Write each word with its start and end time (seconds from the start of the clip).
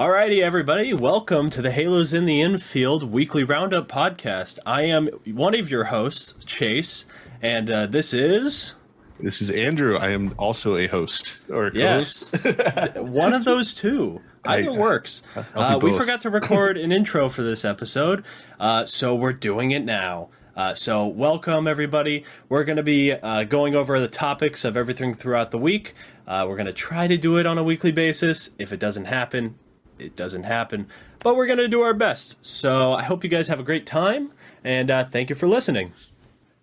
Alrighty, 0.00 0.40
everybody, 0.42 0.94
welcome 0.94 1.50
to 1.50 1.60
the 1.60 1.70
Halos 1.70 2.14
in 2.14 2.24
the 2.24 2.40
Infield 2.40 3.12
weekly 3.12 3.44
roundup 3.44 3.86
podcast. 3.86 4.58
I 4.64 4.84
am 4.84 5.08
one 5.26 5.54
of 5.54 5.70
your 5.70 5.84
hosts, 5.84 6.42
Chase, 6.46 7.04
and 7.42 7.70
uh, 7.70 7.84
this 7.84 8.14
is 8.14 8.76
This 9.18 9.42
is 9.42 9.50
Andrew. 9.50 9.98
I 9.98 10.08
am 10.12 10.34
also 10.38 10.76
a 10.76 10.86
host 10.86 11.34
or 11.50 11.70
yes, 11.74 12.32
one 12.96 13.34
of 13.34 13.44
those 13.44 13.74
two. 13.74 14.22
Either 14.46 14.70
I- 14.70 14.78
works. 14.78 15.22
Uh, 15.54 15.78
we 15.82 15.94
forgot 15.94 16.22
to 16.22 16.30
record 16.30 16.78
an 16.78 16.92
intro 16.92 17.28
for 17.28 17.42
this 17.42 17.62
episode, 17.62 18.24
uh, 18.58 18.86
so 18.86 19.14
we're 19.14 19.34
doing 19.34 19.70
it 19.72 19.84
now. 19.84 20.30
Uh, 20.56 20.74
so, 20.74 21.06
welcome 21.06 21.68
everybody. 21.68 22.24
We're 22.48 22.64
going 22.64 22.78
to 22.78 22.82
be 22.82 23.12
uh, 23.12 23.44
going 23.44 23.74
over 23.74 24.00
the 24.00 24.08
topics 24.08 24.64
of 24.64 24.78
everything 24.78 25.12
throughout 25.12 25.50
the 25.50 25.58
week. 25.58 25.94
Uh, 26.26 26.46
we're 26.48 26.56
going 26.56 26.64
to 26.64 26.72
try 26.72 27.06
to 27.06 27.18
do 27.18 27.36
it 27.36 27.44
on 27.44 27.58
a 27.58 27.62
weekly 27.62 27.92
basis. 27.92 28.52
If 28.58 28.72
it 28.72 28.80
doesn't 28.80 29.04
happen, 29.04 29.56
it 30.00 30.16
doesn't 30.16 30.44
happen. 30.44 30.86
But 31.20 31.36
we're 31.36 31.46
going 31.46 31.58
to 31.58 31.68
do 31.68 31.82
our 31.82 31.94
best. 31.94 32.44
So, 32.44 32.94
I 32.94 33.02
hope 33.02 33.22
you 33.22 33.30
guys 33.30 33.48
have 33.48 33.60
a 33.60 33.64
great 33.64 33.86
time, 33.86 34.32
and 34.64 34.90
uh, 34.90 35.04
thank 35.04 35.28
you 35.28 35.36
for 35.36 35.46
listening. 35.46 35.92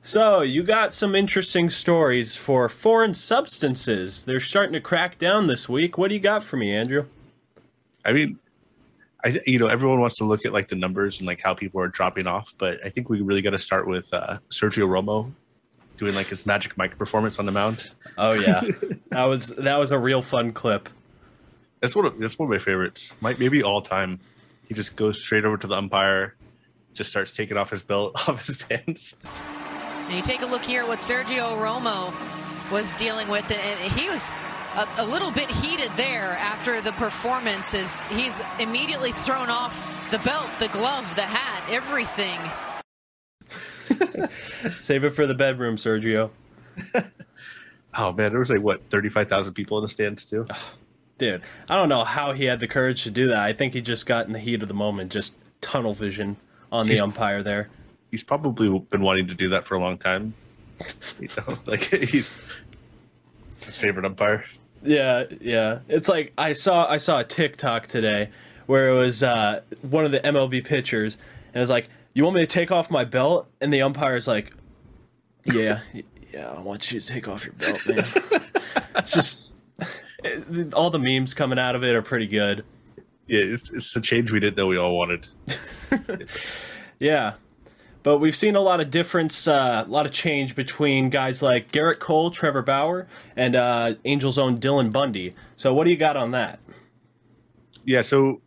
So, 0.01 0.41
you 0.41 0.63
got 0.63 0.93
some 0.93 1.15
interesting 1.15 1.69
stories 1.69 2.35
for 2.35 2.67
foreign 2.69 3.13
substances. 3.13 4.25
They're 4.25 4.39
starting 4.39 4.73
to 4.73 4.81
crack 4.81 5.17
down 5.17 5.47
this 5.47 5.69
week. 5.69 5.97
What 5.97 6.07
do 6.07 6.15
you 6.15 6.19
got 6.19 6.43
for 6.43 6.57
me, 6.57 6.73
Andrew? 6.73 7.05
I 8.03 8.13
mean, 8.13 8.39
I 9.23 9.39
you 9.45 9.59
know 9.59 9.67
everyone 9.67 9.99
wants 9.99 10.15
to 10.17 10.23
look 10.23 10.45
at 10.45 10.53
like 10.53 10.69
the 10.69 10.75
numbers 10.75 11.19
and 11.19 11.27
like 11.27 11.41
how 11.41 11.53
people 11.53 11.81
are 11.81 11.87
dropping 11.87 12.27
off, 12.27 12.53
but 12.57 12.83
I 12.85 12.89
think 12.89 13.09
we 13.09 13.21
really 13.21 13.41
got 13.41 13.51
to 13.51 13.59
start 13.59 13.87
with 13.87 14.13
uh, 14.13 14.37
Sergio 14.49 14.87
Romo 14.87 15.31
doing 15.97 16.13
like 16.13 16.27
his 16.27 16.45
magic 16.45 16.77
mic 16.77 16.97
performance 16.97 17.39
on 17.39 17.45
the 17.45 17.51
mound. 17.51 17.91
Oh 18.17 18.33
yeah, 18.33 18.61
that 19.09 19.25
was 19.25 19.49
that 19.55 19.77
was 19.77 19.91
a 19.91 19.99
real 19.99 20.21
fun 20.21 20.53
clip. 20.53 20.89
That's 21.81 21.95
one 21.95 22.05
of, 22.05 22.17
that's 22.17 22.37
one 22.39 22.47
of 22.47 22.51
my 22.51 22.63
favorites. 22.63 23.13
Might 23.21 23.39
maybe 23.39 23.63
all 23.63 23.81
time. 23.81 24.19
He 24.67 24.73
just 24.73 24.95
goes 24.95 25.21
straight 25.21 25.45
over 25.45 25.57
to 25.57 25.67
the 25.67 25.75
umpire, 25.75 26.35
just 26.93 27.09
starts 27.09 27.33
taking 27.33 27.57
off 27.57 27.69
his 27.69 27.81
belt 27.81 28.13
off 28.27 28.45
his 28.45 28.57
pants. 28.57 29.15
And 30.07 30.15
you 30.15 30.21
take 30.21 30.41
a 30.41 30.45
look 30.45 30.65
here 30.65 30.81
at 30.83 30.87
what 30.87 30.99
Sergio 30.99 31.57
Romo 31.57 32.13
was 32.71 32.95
dealing 32.95 33.27
with, 33.29 33.49
and 33.51 33.91
he 33.93 34.09
was 34.09 34.29
a, 34.75 34.87
a 34.97 35.05
little 35.05 35.31
bit 35.31 35.49
heated 35.49 35.91
there 35.95 36.31
after 36.39 36.81
the 36.81 36.91
performance. 36.93 37.73
As 37.73 38.01
he's 38.03 38.41
immediately 38.59 39.11
thrown 39.11 39.49
off 39.49 39.79
the 40.11 40.19
belt, 40.19 40.49
the 40.59 40.67
glove, 40.69 41.13
the 41.15 41.21
hat, 41.21 41.63
everything. 41.69 42.39
Save 44.81 45.03
it 45.05 45.11
for 45.11 45.25
the 45.25 45.35
bedroom, 45.35 45.77
Sergio. 45.77 46.31
Oh 47.99 48.13
man, 48.13 48.29
there 48.29 48.39
was 48.39 48.51
like 48.51 48.61
what 48.61 48.87
thirty 48.91 49.09
five 49.09 49.27
thousand 49.27 49.55
people 49.55 49.79
in 49.79 49.81
the 49.81 49.89
stands 49.89 50.25
too. 50.25 50.45
Dude, 51.17 51.41
I 51.67 51.75
don't 51.75 51.89
know 51.89 52.03
how 52.03 52.33
he 52.33 52.45
had 52.45 52.59
the 52.59 52.67
courage 52.67 53.03
to 53.03 53.11
do 53.11 53.27
that. 53.27 53.43
I 53.43 53.53
think 53.53 53.73
he 53.73 53.81
just 53.81 54.05
got 54.05 54.27
in 54.27 54.33
the 54.33 54.39
heat 54.39 54.61
of 54.61 54.67
the 54.67 54.73
moment, 54.73 55.11
just 55.11 55.35
tunnel 55.61 55.93
vision 55.93 56.37
on 56.71 56.87
the 56.87 56.99
umpire 56.99 57.41
there. 57.41 57.69
He's 58.11 58.23
probably 58.23 58.67
been 58.79 59.01
wanting 59.01 59.27
to 59.27 59.33
do 59.33 59.49
that 59.49 59.65
for 59.65 59.75
a 59.75 59.79
long 59.79 59.97
time. 59.97 60.33
You 61.19 61.27
know, 61.35 61.57
like 61.65 61.81
he's 61.85 62.39
it's 63.53 63.65
his 63.65 63.75
favorite 63.75 64.05
umpire. 64.05 64.45
Yeah, 64.83 65.23
yeah. 65.41 65.79
It's 65.87 66.07
like 66.07 66.31
I 66.37 66.53
saw 66.53 66.87
I 66.87 66.97
saw 66.97 67.19
a 67.19 67.23
TikTok 67.23 67.87
today 67.87 68.29
where 68.67 68.89
it 68.89 68.97
was 68.99 69.23
uh, 69.23 69.61
one 69.81 70.05
of 70.05 70.11
the 70.11 70.19
MLB 70.19 70.63
pitchers, 70.63 71.17
and 71.47 71.55
it 71.55 71.59
was 71.59 71.71
like, 71.71 71.89
"You 72.13 72.23
want 72.23 72.35
me 72.35 72.41
to 72.41 72.47
take 72.47 72.71
off 72.71 72.91
my 72.91 73.03
belt?" 73.03 73.49
And 73.59 73.73
the 73.73 73.81
umpire's 73.81 74.27
like, 74.27 74.53
"Yeah, 75.45 75.79
yeah, 76.31 76.51
I 76.51 76.61
want 76.61 76.91
you 76.91 77.01
to 77.01 77.07
take 77.07 77.27
off 77.27 77.43
your 77.43 77.53
belt, 77.53 77.81
man." 77.87 78.05
it's 78.95 79.11
just 79.11 79.49
all 80.73 80.89
the 80.89 80.99
memes 80.99 81.33
coming 81.33 81.59
out 81.59 81.75
of 81.75 81.83
it 81.83 81.95
are 81.95 82.01
pretty 82.01 82.27
good. 82.27 82.63
Yeah, 83.27 83.41
it's, 83.41 83.69
it's 83.71 83.93
the 83.93 84.01
change 84.01 84.31
we 84.31 84.39
didn't 84.39 84.57
know 84.57 84.67
we 84.67 84.77
all 84.77 84.97
wanted. 84.97 85.27
Yeah. 86.99 87.33
But 88.03 88.19
we've 88.19 88.35
seen 88.35 88.55
a 88.55 88.61
lot 88.61 88.79
of 88.79 88.89
difference, 88.89 89.47
uh, 89.47 89.83
a 89.85 89.89
lot 89.89 90.05
of 90.05 90.11
change 90.11 90.55
between 90.55 91.09
guys 91.09 91.41
like 91.41 91.71
Gerrit 91.71 91.99
Cole, 91.99 92.31
Trevor 92.31 92.61
Bauer, 92.61 93.07
and 93.35 93.55
uh, 93.55 93.95
Angels' 94.05 94.37
own 94.37 94.59
Dylan 94.59 94.93
Bundy. 94.93 95.33
So, 95.57 95.73
what 95.73 95.83
do 95.83 95.89
you 95.89 95.97
got 95.97 96.15
on 96.15 96.31
that? 96.31 96.59
Yeah, 97.83 98.01
so 98.01 98.41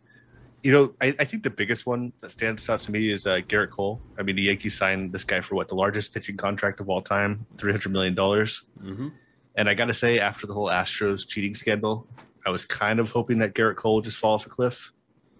you 0.63 0.71
know, 0.71 0.93
I, 0.99 1.15
I 1.19 1.25
think 1.25 1.43
the 1.43 1.49
biggest 1.49 1.85
one 1.85 2.11
that 2.21 2.31
stands 2.31 2.69
out 2.69 2.79
to 2.81 2.91
me 2.91 3.11
is 3.11 3.27
uh, 3.27 3.41
Gerrit 3.47 3.69
Cole. 3.69 4.01
I 4.17 4.23
mean, 4.23 4.35
the 4.35 4.43
Yankees 4.43 4.77
signed 4.77 5.11
this 5.11 5.23
guy 5.23 5.41
for 5.41 5.55
what 5.55 5.67
the 5.67 5.75
largest 5.75 6.13
pitching 6.13 6.37
contract 6.37 6.79
of 6.79 6.89
all 6.89 7.01
time, 7.01 7.45
three 7.57 7.71
hundred 7.71 7.91
million 7.91 8.15
dollars. 8.15 8.63
Mm-hmm. 8.81 9.09
And 9.55 9.69
I 9.69 9.73
got 9.73 9.85
to 9.85 9.93
say, 9.93 10.19
after 10.19 10.47
the 10.47 10.53
whole 10.53 10.69
Astros 10.69 11.27
cheating 11.27 11.53
scandal, 11.53 12.07
I 12.45 12.49
was 12.49 12.65
kind 12.65 12.99
of 12.99 13.11
hoping 13.11 13.39
that 13.39 13.53
Gerrit 13.53 13.75
Cole 13.75 13.95
would 13.95 14.05
just 14.05 14.17
fall 14.17 14.33
off 14.35 14.45
a 14.45 14.49
cliff. 14.49 14.91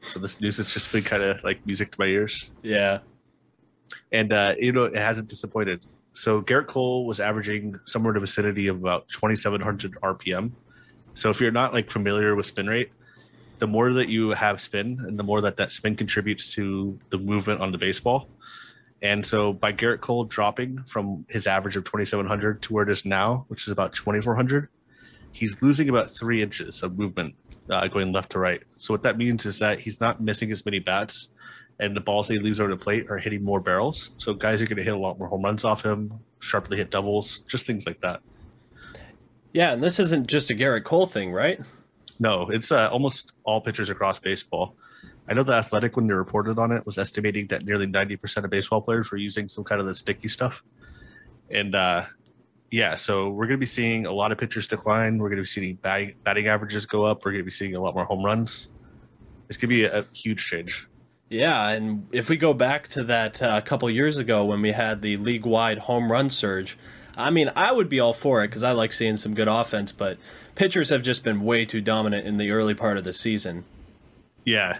So 0.01 0.19
this 0.19 0.41
news 0.41 0.57
has 0.57 0.71
just 0.73 0.91
been 0.91 1.03
kind 1.03 1.23
of 1.23 1.43
like 1.43 1.65
music 1.65 1.91
to 1.91 1.99
my 1.99 2.07
ears. 2.07 2.51
Yeah. 2.63 2.99
and 4.11 4.33
uh, 4.33 4.55
you 4.57 4.71
know 4.71 4.85
it 4.85 4.95
hasn't 4.95 5.29
disappointed. 5.29 5.85
So 6.13 6.41
Gerrit 6.41 6.67
Cole 6.67 7.05
was 7.05 7.19
averaging 7.19 7.79
somewhere 7.85 8.11
in 8.11 8.15
the 8.15 8.21
vicinity 8.21 8.67
of 8.67 8.77
about 8.77 9.07
2,700 9.09 9.93
RPM. 10.03 10.51
So 11.13 11.29
if 11.29 11.39
you're 11.39 11.51
not 11.51 11.73
like 11.73 11.89
familiar 11.89 12.35
with 12.35 12.45
spin 12.45 12.67
rate, 12.67 12.91
the 13.59 13.67
more 13.67 13.93
that 13.93 14.09
you 14.09 14.29
have 14.31 14.59
spin, 14.59 15.03
and 15.07 15.17
the 15.17 15.23
more 15.23 15.39
that 15.41 15.55
that 15.57 15.71
spin 15.71 15.95
contributes 15.95 16.53
to 16.55 16.97
the 17.09 17.17
movement 17.17 17.61
on 17.61 17.71
the 17.71 17.77
baseball. 17.77 18.27
And 19.01 19.25
so 19.25 19.51
by 19.53 19.73
Gerrit 19.73 20.01
Cole 20.01 20.25
dropping 20.25 20.83
from 20.83 21.25
his 21.27 21.47
average 21.47 21.75
of 21.75 21.83
2,700 21.85 22.61
to 22.63 22.73
where 22.73 22.83
it 22.83 22.89
is 22.89 23.03
now, 23.03 23.45
which 23.47 23.65
is 23.65 23.71
about 23.71 23.93
2,400, 23.93 24.69
he's 25.31 25.61
losing 25.61 25.89
about 25.89 26.11
three 26.11 26.41
inches 26.41 26.83
of 26.83 26.97
movement 26.97 27.35
uh, 27.69 27.87
going 27.87 28.11
left 28.11 28.31
to 28.31 28.39
right. 28.39 28.61
So 28.77 28.93
what 28.93 29.03
that 29.03 29.17
means 29.17 29.45
is 29.45 29.59
that 29.59 29.79
he's 29.79 29.99
not 29.99 30.21
missing 30.21 30.51
as 30.51 30.65
many 30.65 30.79
bats, 30.79 31.29
and 31.79 31.95
the 31.95 32.01
balls 32.01 32.27
that 32.27 32.35
he 32.35 32.39
leaves 32.39 32.59
over 32.59 32.69
the 32.69 32.77
plate 32.77 33.09
are 33.09 33.17
hitting 33.17 33.43
more 33.43 33.59
barrels. 33.59 34.11
So 34.17 34.33
guys 34.33 34.61
are 34.61 34.65
going 34.65 34.77
to 34.77 34.83
hit 34.83 34.93
a 34.93 34.97
lot 34.97 35.17
more 35.17 35.27
home 35.27 35.43
runs 35.43 35.63
off 35.63 35.83
him, 35.83 36.19
sharply 36.39 36.77
hit 36.77 36.91
doubles, 36.91 37.39
just 37.47 37.65
things 37.65 37.85
like 37.87 38.01
that. 38.01 38.21
Yeah, 39.53 39.73
and 39.73 39.83
this 39.83 39.99
isn't 39.99 40.27
just 40.27 40.51
a 40.51 40.53
Gerrit 40.53 40.83
Cole 40.83 41.07
thing, 41.07 41.33
right? 41.33 41.59
No, 42.19 42.49
it's 42.49 42.71
uh, 42.71 42.89
almost 42.89 43.33
all 43.43 43.61
pitchers 43.61 43.89
across 43.89 44.19
baseball. 44.19 44.75
I 45.31 45.33
know 45.33 45.43
the 45.43 45.53
Athletic, 45.53 45.95
when 45.95 46.07
they 46.07 46.13
reported 46.13 46.59
on 46.59 46.73
it, 46.73 46.85
was 46.85 46.97
estimating 46.97 47.47
that 47.47 47.63
nearly 47.63 47.87
90% 47.87 48.43
of 48.43 48.49
baseball 48.49 48.81
players 48.81 49.09
were 49.11 49.17
using 49.17 49.47
some 49.47 49.63
kind 49.63 49.79
of 49.79 49.87
the 49.87 49.95
sticky 49.95 50.27
stuff. 50.27 50.61
And 51.49 51.73
uh, 51.73 52.03
yeah, 52.69 52.95
so 52.95 53.29
we're 53.29 53.45
going 53.45 53.57
to 53.57 53.57
be 53.57 53.65
seeing 53.65 54.05
a 54.05 54.11
lot 54.11 54.33
of 54.33 54.37
pitchers 54.37 54.67
decline. 54.67 55.19
We're 55.19 55.29
going 55.29 55.37
to 55.37 55.43
be 55.43 55.47
seeing 55.47 55.75
batting, 55.75 56.15
batting 56.25 56.47
averages 56.47 56.85
go 56.85 57.05
up. 57.05 57.23
We're 57.23 57.31
going 57.31 57.43
to 57.43 57.45
be 57.45 57.51
seeing 57.51 57.75
a 57.75 57.79
lot 57.79 57.95
more 57.95 58.03
home 58.03 58.25
runs. 58.25 58.67
It's 59.47 59.55
going 59.55 59.69
to 59.69 59.73
be 59.73 59.85
a, 59.85 60.01
a 60.01 60.05
huge 60.13 60.45
change. 60.47 60.85
Yeah, 61.29 61.69
and 61.69 62.07
if 62.11 62.27
we 62.27 62.35
go 62.35 62.53
back 62.53 62.89
to 62.89 63.03
that 63.05 63.41
uh, 63.41 63.53
a 63.55 63.61
couple 63.61 63.89
years 63.89 64.17
ago 64.17 64.43
when 64.43 64.61
we 64.61 64.73
had 64.73 65.01
the 65.01 65.15
league 65.15 65.45
wide 65.45 65.77
home 65.77 66.11
run 66.11 66.29
surge, 66.29 66.77
I 67.15 67.29
mean, 67.29 67.49
I 67.55 67.71
would 67.71 67.87
be 67.87 68.01
all 68.01 68.11
for 68.11 68.43
it 68.43 68.49
because 68.49 68.63
I 68.63 68.73
like 68.73 68.91
seeing 68.91 69.15
some 69.15 69.33
good 69.33 69.47
offense, 69.47 69.93
but 69.93 70.17
pitchers 70.55 70.89
have 70.89 71.03
just 71.03 71.23
been 71.23 71.39
way 71.39 71.63
too 71.63 71.79
dominant 71.79 72.27
in 72.27 72.35
the 72.35 72.51
early 72.51 72.73
part 72.73 72.97
of 72.97 73.05
the 73.05 73.13
season. 73.13 73.63
Yeah, 74.43 74.79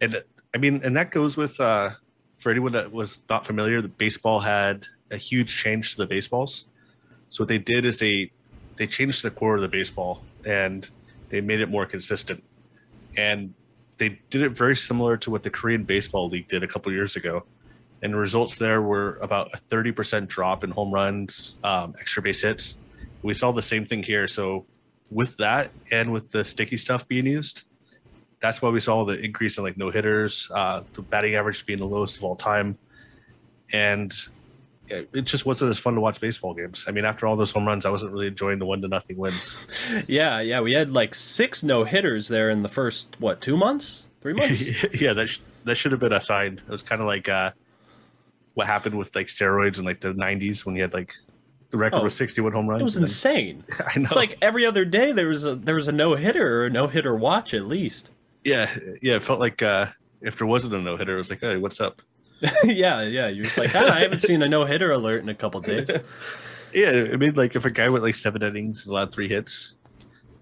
and 0.00 0.22
I 0.54 0.58
mean, 0.58 0.80
and 0.82 0.96
that 0.96 1.10
goes 1.10 1.36
with 1.36 1.60
uh, 1.60 1.90
for 2.38 2.50
anyone 2.50 2.72
that 2.72 2.92
was 2.92 3.20
not 3.28 3.46
familiar. 3.46 3.82
The 3.82 3.88
baseball 3.88 4.40
had 4.40 4.86
a 5.10 5.16
huge 5.16 5.56
change 5.56 5.92
to 5.92 5.98
the 5.98 6.06
baseballs. 6.06 6.66
So 7.28 7.42
what 7.42 7.48
they 7.48 7.58
did 7.58 7.84
is 7.84 7.98
they 7.98 8.32
they 8.76 8.86
changed 8.86 9.22
the 9.22 9.30
core 9.30 9.56
of 9.56 9.62
the 9.62 9.68
baseball 9.68 10.22
and 10.44 10.88
they 11.28 11.40
made 11.40 11.60
it 11.60 11.68
more 11.68 11.84
consistent. 11.84 12.42
And 13.16 13.54
they 13.96 14.20
did 14.30 14.42
it 14.42 14.50
very 14.50 14.76
similar 14.76 15.16
to 15.18 15.30
what 15.30 15.42
the 15.42 15.50
Korean 15.50 15.82
Baseball 15.82 16.28
League 16.28 16.48
did 16.48 16.62
a 16.62 16.68
couple 16.68 16.92
years 16.92 17.16
ago. 17.16 17.44
And 18.00 18.12
the 18.12 18.18
results 18.18 18.56
there 18.56 18.80
were 18.80 19.18
about 19.20 19.50
a 19.52 19.58
30% 19.74 20.28
drop 20.28 20.62
in 20.62 20.70
home 20.70 20.92
runs, 20.94 21.56
um, 21.64 21.96
extra 21.98 22.22
base 22.22 22.42
hits. 22.42 22.76
We 23.22 23.34
saw 23.34 23.50
the 23.50 23.62
same 23.62 23.84
thing 23.84 24.04
here. 24.04 24.28
So 24.28 24.66
with 25.10 25.36
that 25.38 25.72
and 25.90 26.12
with 26.12 26.30
the 26.30 26.44
sticky 26.44 26.76
stuff 26.76 27.08
being 27.08 27.26
used, 27.26 27.64
that's 28.40 28.62
why 28.62 28.70
we 28.70 28.80
saw 28.80 29.04
the 29.04 29.18
increase 29.18 29.58
in 29.58 29.64
like 29.64 29.76
no 29.76 29.90
hitters, 29.90 30.48
uh, 30.54 30.82
the 30.92 31.02
batting 31.02 31.34
average 31.34 31.66
being 31.66 31.78
the 31.80 31.86
lowest 31.86 32.16
of 32.16 32.24
all 32.24 32.36
time, 32.36 32.78
and 33.72 34.12
it 34.90 35.24
just 35.24 35.44
wasn't 35.44 35.68
as 35.68 35.78
fun 35.78 35.94
to 35.94 36.00
watch 36.00 36.18
baseball 36.20 36.54
games. 36.54 36.84
I 36.88 36.92
mean, 36.92 37.04
after 37.04 37.26
all 37.26 37.36
those 37.36 37.52
home 37.52 37.66
runs, 37.66 37.84
I 37.84 37.90
wasn't 37.90 38.12
really 38.12 38.28
enjoying 38.28 38.58
the 38.58 38.64
one 38.64 38.80
to 38.82 38.88
nothing 38.88 39.16
wins. 39.18 39.56
Yeah, 40.06 40.40
yeah, 40.40 40.60
we 40.60 40.72
had 40.72 40.90
like 40.90 41.14
six 41.14 41.62
no 41.62 41.84
hitters 41.84 42.28
there 42.28 42.48
in 42.50 42.62
the 42.62 42.68
first, 42.68 43.16
what, 43.18 43.40
two 43.40 43.56
months? 43.56 44.04
Three 44.22 44.32
months? 44.32 44.62
yeah, 45.00 45.12
that 45.12 45.28
sh- 45.28 45.40
that 45.64 45.74
should 45.76 45.92
have 45.92 46.00
been 46.00 46.12
a 46.12 46.20
sign. 46.20 46.60
It 46.66 46.70
was 46.70 46.82
kind 46.82 47.00
of 47.02 47.06
like 47.06 47.28
uh, 47.28 47.50
what 48.54 48.66
happened 48.66 48.96
with 48.96 49.14
like 49.14 49.26
steroids 49.26 49.78
in 49.78 49.84
like 49.84 50.00
the 50.00 50.14
'90s 50.14 50.64
when 50.64 50.74
you 50.76 50.82
had 50.82 50.94
like 50.94 51.14
the 51.70 51.76
record 51.76 52.00
Oh, 52.00 52.04
was 52.04 52.14
61 52.14 52.52
home 52.52 52.66
runs. 52.68 52.80
it 52.80 52.84
was 52.84 52.96
insane. 52.96 53.62
I 53.94 53.98
know. 53.98 54.06
It's 54.06 54.16
like 54.16 54.38
every 54.40 54.64
other 54.64 54.84
day 54.86 55.12
there 55.12 55.28
was 55.28 55.44
a 55.44 55.54
there 55.54 55.74
was 55.74 55.86
a 55.88 55.92
no 55.92 56.14
hitter 56.14 56.62
or 56.62 56.66
a 56.66 56.70
no 56.70 56.86
hitter 56.86 57.14
watch 57.14 57.52
at 57.52 57.66
least. 57.66 58.10
Yeah, 58.44 58.76
yeah. 59.02 59.16
It 59.16 59.22
felt 59.22 59.40
like 59.40 59.62
uh, 59.62 59.86
if 60.20 60.38
there 60.38 60.46
wasn't 60.46 60.74
a 60.74 60.78
no 60.78 60.96
hitter, 60.96 61.14
it 61.14 61.18
was 61.18 61.30
like, 61.30 61.40
hey, 61.40 61.56
what's 61.56 61.80
up? 61.80 62.02
yeah, 62.64 63.02
yeah. 63.02 63.28
You're 63.28 63.44
just 63.44 63.58
like, 63.58 63.74
"Ah, 63.74 63.94
I 63.94 64.00
haven't 64.00 64.20
seen 64.20 64.42
a 64.42 64.48
no 64.48 64.64
hitter 64.64 64.92
alert 64.92 65.22
in 65.22 65.28
a 65.28 65.34
couple 65.34 65.60
days. 65.60 65.90
Yeah, 66.70 67.08
I 67.12 67.16
mean, 67.16 67.34
like 67.34 67.56
if 67.56 67.64
a 67.64 67.70
guy 67.70 67.88
went 67.88 68.04
like 68.04 68.14
seven 68.14 68.42
innings 68.42 68.84
and 68.84 68.92
allowed 68.92 69.10
three 69.10 69.26
hits, 69.26 69.74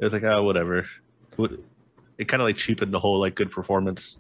it 0.00 0.04
was 0.04 0.12
like, 0.12 0.24
oh, 0.24 0.42
whatever. 0.42 0.84
It 1.38 2.26
kind 2.26 2.42
of 2.42 2.48
like 2.48 2.56
cheapened 2.56 2.92
the 2.92 2.98
whole 2.98 3.20
like 3.20 3.36
good 3.36 3.52
performance. 3.52 4.16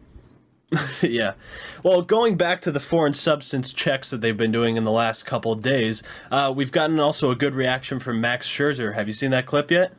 yeah. 1.02 1.34
Well, 1.82 2.02
going 2.02 2.36
back 2.36 2.60
to 2.62 2.70
the 2.70 2.80
foreign 2.80 3.14
substance 3.14 3.72
checks 3.72 4.10
that 4.10 4.20
they've 4.20 4.36
been 4.36 4.52
doing 4.52 4.76
in 4.76 4.84
the 4.84 4.90
last 4.90 5.24
couple 5.24 5.52
of 5.52 5.62
days, 5.62 6.02
uh, 6.30 6.52
we've 6.54 6.72
gotten 6.72 6.98
also 6.98 7.30
a 7.30 7.36
good 7.36 7.54
reaction 7.54 8.00
from 8.00 8.20
Max 8.20 8.48
Scherzer. 8.48 8.94
Have 8.94 9.08
you 9.08 9.14
seen 9.14 9.30
that 9.30 9.46
clip 9.46 9.70
yet? 9.70 9.92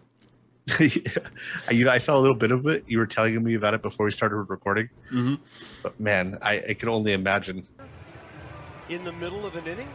you 1.72 1.86
know, 1.86 1.92
I 1.92 1.98
saw 1.98 2.18
a 2.18 2.20
little 2.20 2.36
bit 2.36 2.52
of 2.52 2.66
it. 2.68 2.84
You 2.88 3.00
were 3.00 3.06
telling 3.06 3.42
me 3.44 3.56
about 3.56 3.74
it 3.74 3.82
before 3.82 4.06
we 4.06 4.12
started 4.12 4.36
recording. 4.36 4.90
Mm-hmm. 5.12 5.36
But 5.82 6.00
man, 6.00 6.38
I, 6.42 6.62
I 6.70 6.74
can 6.74 6.90
only 6.90 7.14
imagine. 7.14 7.66
In 8.90 9.04
the 9.04 9.14
middle 9.14 9.46
of 9.46 9.56
an 9.56 9.66
inning? 9.68 9.90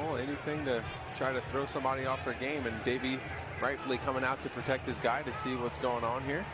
Oh, 0.00 0.14
anything 0.16 0.64
to 0.64 0.82
try 1.16 1.32
to 1.32 1.40
throw 1.52 1.66
somebody 1.66 2.06
off 2.06 2.24
their 2.24 2.34
game, 2.34 2.66
and 2.66 2.84
Davey 2.84 3.18
rightfully 3.62 3.98
coming 3.98 4.24
out 4.24 4.42
to 4.42 4.48
protect 4.50 4.86
his 4.86 4.98
guy 4.98 5.22
to 5.22 5.32
see 5.32 5.54
what's 5.54 5.78
going 5.78 6.04
on 6.04 6.24
here. 6.24 6.44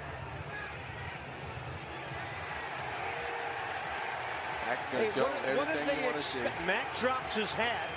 Hey, 4.90 5.06
what, 5.20 5.30
what 5.56 5.68
did 5.68 5.86
they 5.86 6.02
want 6.04 6.16
to 6.16 6.22
see. 6.22 6.40
expect? 6.40 6.66
Mac 6.66 6.96
drops 6.98 7.36
his 7.36 7.52
hat, 7.54 7.88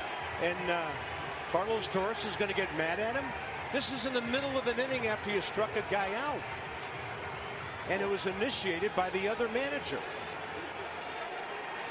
and 0.43 0.69
uh, 0.69 0.85
Carlos 1.51 1.87
Torres 1.87 2.25
is 2.25 2.35
going 2.35 2.49
to 2.49 2.55
get 2.55 2.67
mad 2.77 2.99
at 2.99 3.15
him. 3.15 3.23
This 3.71 3.93
is 3.93 4.05
in 4.05 4.13
the 4.13 4.21
middle 4.21 4.51
of 4.57 4.67
an 4.67 4.77
inning 4.77 5.07
after 5.07 5.31
you 5.31 5.39
struck 5.39 5.69
a 5.77 5.91
guy 5.91 6.13
out. 6.27 6.43
And 7.89 8.01
it 8.01 8.09
was 8.09 8.27
initiated 8.27 8.91
by 8.95 9.09
the 9.11 9.27
other 9.27 9.47
manager. 9.49 9.99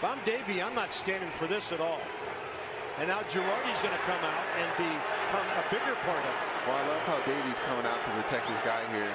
I'm 0.02 0.19
Davey, 0.25 0.62
I'm 0.62 0.75
not 0.75 0.93
standing 0.93 1.31
for 1.31 1.46
this 1.46 1.72
at 1.72 1.81
all. 1.81 2.00
And 2.99 3.08
now 3.08 3.20
Girardi's 3.31 3.81
going 3.81 3.94
to 3.94 4.04
come 4.04 4.20
out 4.20 4.46
and 4.60 4.69
become 4.76 5.48
a 5.56 5.64
bigger 5.70 5.96
part 6.05 6.20
of 6.20 6.34
it. 6.37 6.50
Well, 6.66 6.76
I 6.76 6.87
love 6.88 7.02
how 7.08 7.19
Davey's 7.25 7.60
coming 7.60 7.87
out 7.87 8.05
to 8.05 8.10
protect 8.10 8.48
his 8.48 8.58
guy 8.60 8.84
here. 8.93 9.14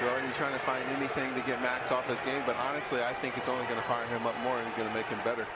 Girardi's 0.00 0.36
trying 0.36 0.54
to 0.54 0.64
find 0.66 0.82
anything 0.96 1.32
to 1.34 1.40
get 1.42 1.62
Max 1.62 1.92
off 1.92 2.08
his 2.08 2.20
game, 2.22 2.42
but 2.44 2.56
honestly, 2.56 3.04
I 3.04 3.12
think 3.14 3.36
it's 3.36 3.48
only 3.48 3.64
going 3.64 3.78
to 3.78 3.86
fire 3.86 4.06
him 4.06 4.26
up 4.26 4.34
more 4.42 4.58
and 4.58 4.66
going 4.76 4.88
to 4.88 4.94
make 4.94 5.06
him 5.06 5.20
better. 5.22 5.46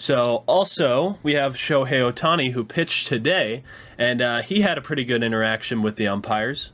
So, 0.00 0.44
also, 0.46 1.18
we 1.24 1.32
have 1.32 1.56
Shohei 1.56 2.12
Ohtani 2.12 2.52
who 2.52 2.62
pitched 2.62 3.08
today, 3.08 3.64
and 3.98 4.22
uh, 4.22 4.42
he 4.42 4.60
had 4.60 4.78
a 4.78 4.80
pretty 4.80 5.04
good 5.04 5.24
interaction 5.24 5.82
with 5.82 5.96
the 5.96 6.06
umpires. 6.06 6.70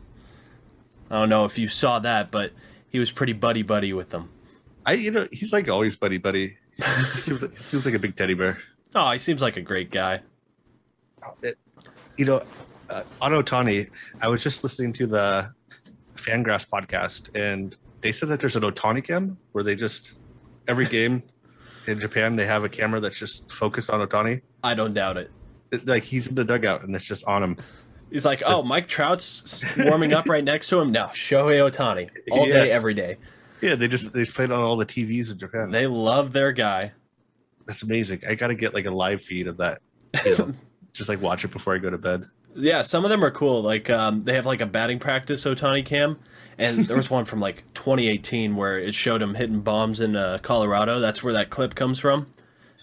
I 1.10 1.20
don't 1.20 1.30
know 1.30 1.46
if 1.46 1.58
you 1.58 1.68
saw 1.68 1.98
that, 2.00 2.30
but 2.30 2.52
he 2.90 2.98
was 2.98 3.10
pretty 3.10 3.32
buddy 3.32 3.62
buddy 3.62 3.94
with 3.94 4.10
them. 4.10 4.28
I, 4.84 4.92
you 4.92 5.10
know, 5.10 5.26
he's 5.32 5.54
like 5.54 5.70
always 5.70 5.96
buddy 5.96 6.18
buddy. 6.18 6.58
He 6.76 6.82
seems 7.22 7.40
like, 7.40 7.52
he 7.52 7.56
seems 7.56 7.86
like 7.86 7.94
a 7.94 7.98
big 7.98 8.14
teddy 8.14 8.34
bear. 8.34 8.58
Oh, 8.94 9.10
he 9.10 9.18
seems 9.18 9.40
like 9.40 9.56
a 9.56 9.62
great 9.62 9.90
guy. 9.90 10.20
It, 11.40 11.56
you 12.18 12.26
know, 12.26 12.42
uh, 12.90 13.04
on 13.22 13.32
Ohtani, 13.32 13.88
I 14.20 14.28
was 14.28 14.42
just 14.42 14.62
listening 14.62 14.92
to 14.92 15.06
the 15.06 15.50
Fangraphs 16.16 16.68
podcast, 16.68 17.34
and 17.34 17.74
they 18.02 18.12
said 18.12 18.28
that 18.28 18.38
there's 18.38 18.56
an 18.56 18.64
Ohtani 18.64 19.02
cam 19.02 19.38
where 19.52 19.64
they 19.64 19.76
just 19.76 20.12
every 20.68 20.84
game 20.84 21.22
in 21.86 22.00
Japan 22.00 22.36
they 22.36 22.46
have 22.46 22.64
a 22.64 22.68
camera 22.68 23.00
that's 23.00 23.18
just 23.18 23.50
focused 23.52 23.90
on 23.90 24.06
Ohtani. 24.06 24.42
I 24.62 24.74
don't 24.74 24.94
doubt 24.94 25.16
it. 25.18 25.30
It- 25.72 25.86
like 25.86 26.02
he's 26.02 26.26
in 26.26 26.34
the 26.34 26.44
dugout 26.44 26.82
and 26.84 26.94
it's 26.94 27.04
just 27.04 27.24
on 27.24 27.42
him. 27.42 27.56
He's 28.10 28.24
like, 28.24 28.42
oh, 28.46 28.62
Mike 28.62 28.86
Trout's 28.86 29.64
warming 29.76 30.12
up 30.12 30.28
right 30.28 30.44
next 30.44 30.68
to 30.68 30.80
him. 30.80 30.92
No, 30.92 31.06
Shohei 31.06 31.68
Ohtani 31.68 32.08
all 32.30 32.46
Yeah. 32.46 32.54
day, 32.58 32.70
every 32.70 32.94
day. 32.94 33.16
Yeah, 33.60 33.74
they 33.74 33.88
just 33.88 34.12
they 34.12 34.20
just 34.24 34.34
played 34.34 34.50
on 34.52 34.60
all 34.60 34.76
the 34.76 34.86
TVs 34.86 35.30
in 35.32 35.38
Japan. 35.38 35.70
They 35.70 35.86
love 35.86 36.32
their 36.32 36.52
guy. 36.52 36.92
That's 37.66 37.82
amazing. 37.82 38.22
I 38.28 38.34
got 38.34 38.48
to 38.48 38.54
get 38.54 38.74
like 38.74 38.84
a 38.84 38.90
live 38.90 39.22
feed 39.22 39.46
of 39.48 39.56
that. 39.56 39.80
You 40.24 40.36
know, 40.38 40.54
just 40.92 41.08
like 41.08 41.22
watch 41.22 41.44
it 41.44 41.50
before 41.50 41.74
I 41.74 41.78
go 41.78 41.90
to 41.90 41.98
bed. 41.98 42.26
Yeah, 42.56 42.82
some 42.82 43.04
of 43.04 43.10
them 43.10 43.24
are 43.24 43.30
cool. 43.30 43.62
Like 43.62 43.90
um, 43.90 44.24
they 44.24 44.34
have 44.34 44.46
like 44.46 44.60
a 44.60 44.66
batting 44.66 44.98
practice 44.98 45.44
Ohtani 45.44 45.84
cam, 45.84 46.18
and 46.58 46.86
there 46.86 46.96
was 46.96 47.10
one 47.10 47.24
from 47.24 47.40
like 47.40 47.64
2018 47.74 48.56
where 48.56 48.78
it 48.78 48.94
showed 48.94 49.20
him 49.20 49.34
hitting 49.34 49.60
bombs 49.60 50.00
in 50.00 50.16
uh, 50.16 50.38
Colorado. 50.42 51.00
That's 51.00 51.22
where 51.22 51.32
that 51.32 51.50
clip 51.50 51.74
comes 51.74 51.98
from. 51.98 52.26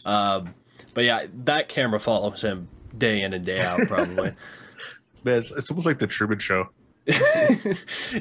Um, 0.05 0.53
but 0.93 1.03
yeah, 1.03 1.25
that 1.45 1.69
camera 1.69 1.99
follows 1.99 2.41
him 2.41 2.67
day 2.97 3.21
in 3.21 3.33
and 3.33 3.45
day 3.45 3.61
out, 3.61 3.79
probably. 3.87 4.33
Man, 5.23 5.37
it's, 5.37 5.51
it's 5.51 5.69
almost 5.69 5.85
like 5.85 5.99
the 5.99 6.07
Truman 6.07 6.39
Show. 6.39 6.69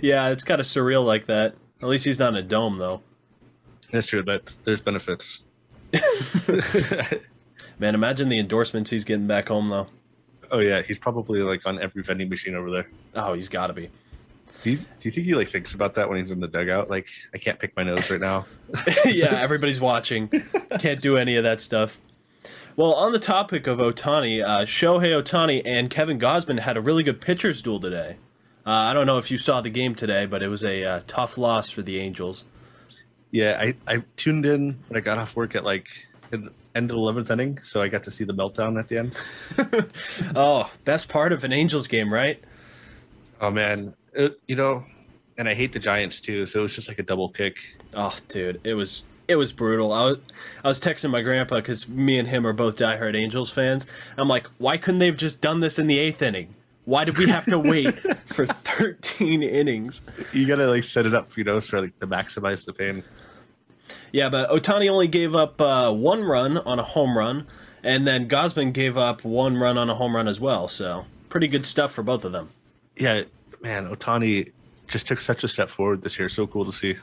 yeah, 0.03 0.29
it's 0.31 0.44
kind 0.44 0.61
of 0.61 0.67
surreal 0.67 1.05
like 1.05 1.26
that. 1.26 1.55
At 1.82 1.88
least 1.88 2.05
he's 2.05 2.19
not 2.19 2.31
in 2.31 2.37
a 2.37 2.43
dome 2.43 2.79
though. 2.79 3.03
That's 3.91 4.06
true. 4.06 4.23
But 4.23 4.56
there's 4.64 4.81
benefits. 4.81 5.41
Man, 7.79 7.94
imagine 7.94 8.29
the 8.29 8.38
endorsements 8.38 8.91
he's 8.91 9.05
getting 9.05 9.26
back 9.26 9.49
home 9.49 9.69
though. 9.70 9.88
Oh 10.50 10.58
yeah, 10.58 10.82
he's 10.82 10.99
probably 10.99 11.43
like 11.43 11.67
on 11.67 11.81
every 11.81 12.02
vending 12.02 12.29
machine 12.29 12.55
over 12.55 12.70
there. 12.70 12.88
Oh, 13.14 13.35
he's 13.35 13.49
got 13.49 13.69
to 13.69 13.73
be. 13.73 13.91
Do 14.62 14.73
you, 14.73 14.76
do 14.76 14.85
you 15.02 15.11
think 15.11 15.26
he 15.26 15.35
like 15.35 15.49
thinks 15.49 15.73
about 15.73 15.94
that 15.94 16.08
when 16.08 16.19
he's 16.19 16.31
in 16.31 16.41
the 16.41 16.49
dugout? 16.49 16.91
Like, 16.91 17.08
I 17.32 17.38
can't 17.38 17.58
pick 17.58 17.75
my 17.76 17.82
nose 17.82 18.11
right 18.11 18.20
now. 18.20 18.47
yeah, 19.06 19.41
everybody's 19.41 19.81
watching. 19.81 20.29
Can't 20.79 21.00
do 21.00 21.17
any 21.17 21.37
of 21.37 21.44
that 21.44 21.61
stuff. 21.61 21.99
Well, 22.76 22.93
on 22.94 23.12
the 23.12 23.19
topic 23.19 23.67
of 23.67 23.79
Ohtani, 23.79 24.44
uh, 24.44 24.64
Shohei 24.64 25.23
Ohtani 25.23 25.62
and 25.64 25.91
Kevin 25.91 26.19
Gausman 26.19 26.61
had 26.61 26.76
a 26.76 26.81
really 26.81 27.03
good 27.03 27.20
pitchers 27.20 27.62
duel 27.62 27.81
today. 27.81 28.17
Uh, 28.67 28.70
I 28.70 28.93
don't 28.93 29.06
know 29.06 29.19
if 29.19 29.31
you 29.31 29.38
saw 29.38 29.61
the 29.61 29.70
game 29.70 29.94
today, 29.94 30.26
but 30.26 30.43
it 30.43 30.49
was 30.49 30.62
a 30.62 30.85
uh, 30.85 31.00
tough 31.06 31.38
loss 31.38 31.70
for 31.70 31.82
the 31.82 31.99
Angels. 31.99 32.44
Yeah, 33.31 33.58
I, 33.61 33.75
I 33.87 34.03
tuned 34.17 34.44
in 34.44 34.79
when 34.88 34.96
I 34.96 35.00
got 35.00 35.19
off 35.19 35.37
work 35.37 35.55
at 35.55 35.64
like 35.64 35.88
the 36.31 36.53
end 36.75 36.91
of 36.91 36.97
the 36.97 37.00
eleventh 37.00 37.31
inning, 37.31 37.59
so 37.62 37.82
I 37.82 37.88
got 37.88 38.05
to 38.05 38.11
see 38.11 38.25
the 38.25 38.35
meltdown 38.35 38.79
at 38.79 38.88
the 38.88 38.99
end. 38.99 39.91
Oh, 40.37 40.71
best 40.85 41.09
part 41.09 41.32
of 41.32 41.44
an 41.44 41.53
Angels 41.53 41.87
game, 41.88 42.12
right? 42.12 42.43
Oh 43.41 43.50
man, 43.50 43.94
it, 44.12 44.41
you 44.47 44.56
know, 44.56 44.85
and 45.38 45.49
I 45.49 45.55
hate 45.55 45.73
the 45.73 45.79
Giants 45.79 46.21
too, 46.21 46.47
so 46.47 46.61
it 46.61 46.62
was 46.62 46.75
just 46.75 46.88
like 46.88 46.99
a 46.99 47.03
double 47.03 47.29
kick. 47.29 47.59
Oh, 47.94 48.15
dude, 48.29 48.61
it 48.65 48.75
was 48.75 49.05
it 49.29 49.37
was 49.37 49.53
brutal. 49.53 49.93
I 49.93 50.05
was 50.05 50.19
I 50.65 50.69
was 50.69 50.81
texting 50.81 51.11
my 51.11 51.23
grandpa 51.23 51.56
because 51.56 51.88
me 51.88 52.19
and 52.19 52.29
him 52.29 52.47
are 52.47 52.53
both 52.53 52.77
diehard 52.77 53.15
Angels 53.17 53.50
fans. 53.50 53.87
I'm 54.17 54.29
like, 54.29 54.47
why 54.59 54.77
couldn't 54.77 54.99
they 54.99 55.06
have 55.06 55.17
just 55.17 55.41
done 55.41 55.61
this 55.61 55.79
in 55.79 55.87
the 55.87 55.99
eighth 55.99 56.21
inning? 56.21 56.55
Why 56.85 57.05
did 57.05 57.17
we 57.19 57.27
have 57.29 57.44
to 57.47 57.59
wait 57.59 57.94
for 58.27 58.47
13 58.47 59.43
innings? 59.43 60.03
You 60.32 60.47
gotta 60.47 60.67
like 60.67 60.85
set 60.85 61.06
it 61.06 61.15
up, 61.15 61.37
you 61.37 61.44
know, 61.44 61.61
so 61.61 61.79
like 61.79 61.99
to 62.00 62.06
maximize 62.06 62.65
the 62.65 62.73
pain. 62.73 63.03
Yeah, 64.12 64.29
but 64.29 64.51
Ohtani 64.51 64.91
only 64.91 65.08
gave 65.08 65.34
up 65.34 65.61
uh, 65.61 65.93
one 65.93 66.25
run 66.25 66.58
on 66.58 66.79
a 66.79 66.82
home 66.82 67.17
run, 67.17 67.46
and 67.82 68.06
then 68.06 68.29
Gausman 68.29 68.73
gave 68.73 68.96
up 68.96 69.25
one 69.25 69.56
run 69.56 69.79
on 69.79 69.89
a 69.89 69.94
home 69.94 70.17
run 70.17 70.29
as 70.29 70.41
well. 70.41 70.69
So 70.69 71.06
pretty 71.29 71.49
good 71.49 71.67
stuff 71.67 71.93
for 71.93 72.03
both 72.03 72.25
of 72.25 72.32
them. 72.32 72.51
Yeah, 72.96 73.23
man, 73.61 73.89
Ohtani 73.94 74.53
just 74.89 75.06
took 75.06 75.20
such 75.20 75.44
a 75.44 75.49
step 75.49 75.70
forward 75.70 76.03
this 76.03 76.19
year. 76.19 76.29
So 76.29 76.46
cool 76.46 76.65
to 76.65 76.73
see. 76.73 76.96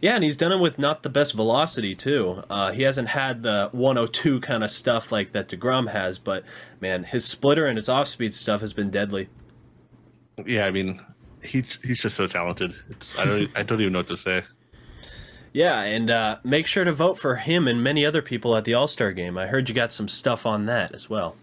Yeah, 0.00 0.16
and 0.16 0.24
he's 0.24 0.36
done 0.36 0.50
it 0.50 0.60
with 0.60 0.78
not 0.78 1.02
the 1.02 1.10
best 1.10 1.34
velocity 1.34 1.94
too. 1.94 2.42
Uh, 2.50 2.72
he 2.72 2.82
hasn't 2.82 3.08
had 3.08 3.42
the 3.42 3.68
102 3.72 4.40
kind 4.40 4.64
of 4.64 4.70
stuff 4.70 5.12
like 5.12 5.32
that 5.32 5.48
Degrom 5.48 5.88
has, 5.90 6.18
but 6.18 6.44
man, 6.80 7.04
his 7.04 7.24
splitter 7.24 7.66
and 7.66 7.76
his 7.76 7.88
off-speed 7.88 8.34
stuff 8.34 8.60
has 8.62 8.72
been 8.72 8.90
deadly. 8.90 9.28
Yeah, 10.44 10.66
I 10.66 10.70
mean, 10.70 11.00
he 11.42 11.64
he's 11.84 12.00
just 12.00 12.16
so 12.16 12.26
talented. 12.26 12.74
It's, 12.88 13.18
I 13.18 13.24
don't 13.26 13.50
I 13.54 13.62
don't 13.62 13.80
even 13.80 13.92
know 13.92 14.00
what 14.00 14.08
to 14.08 14.16
say. 14.16 14.42
Yeah, 15.52 15.80
and 15.82 16.10
uh, 16.10 16.38
make 16.44 16.66
sure 16.66 16.84
to 16.84 16.92
vote 16.92 17.18
for 17.18 17.36
him 17.36 17.66
and 17.66 17.82
many 17.82 18.06
other 18.06 18.22
people 18.22 18.56
at 18.56 18.64
the 18.64 18.74
All 18.74 18.86
Star 18.86 19.12
game. 19.12 19.36
I 19.36 19.46
heard 19.46 19.68
you 19.68 19.74
got 19.74 19.92
some 19.92 20.06
stuff 20.08 20.46
on 20.46 20.66
that 20.66 20.94
as 20.94 21.10
well. 21.10 21.36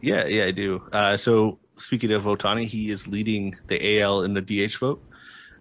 Yeah, 0.00 0.26
yeah, 0.26 0.44
I 0.46 0.50
do. 0.50 0.82
Uh, 0.92 1.16
so 1.16 1.58
speaking 1.78 2.10
of 2.10 2.24
Ohtani, 2.24 2.66
he 2.66 2.90
is 2.90 3.06
leading 3.06 3.56
the 3.68 4.00
AL 4.00 4.22
in 4.22 4.34
the 4.34 4.40
DH 4.42 4.76
vote. 4.78 5.02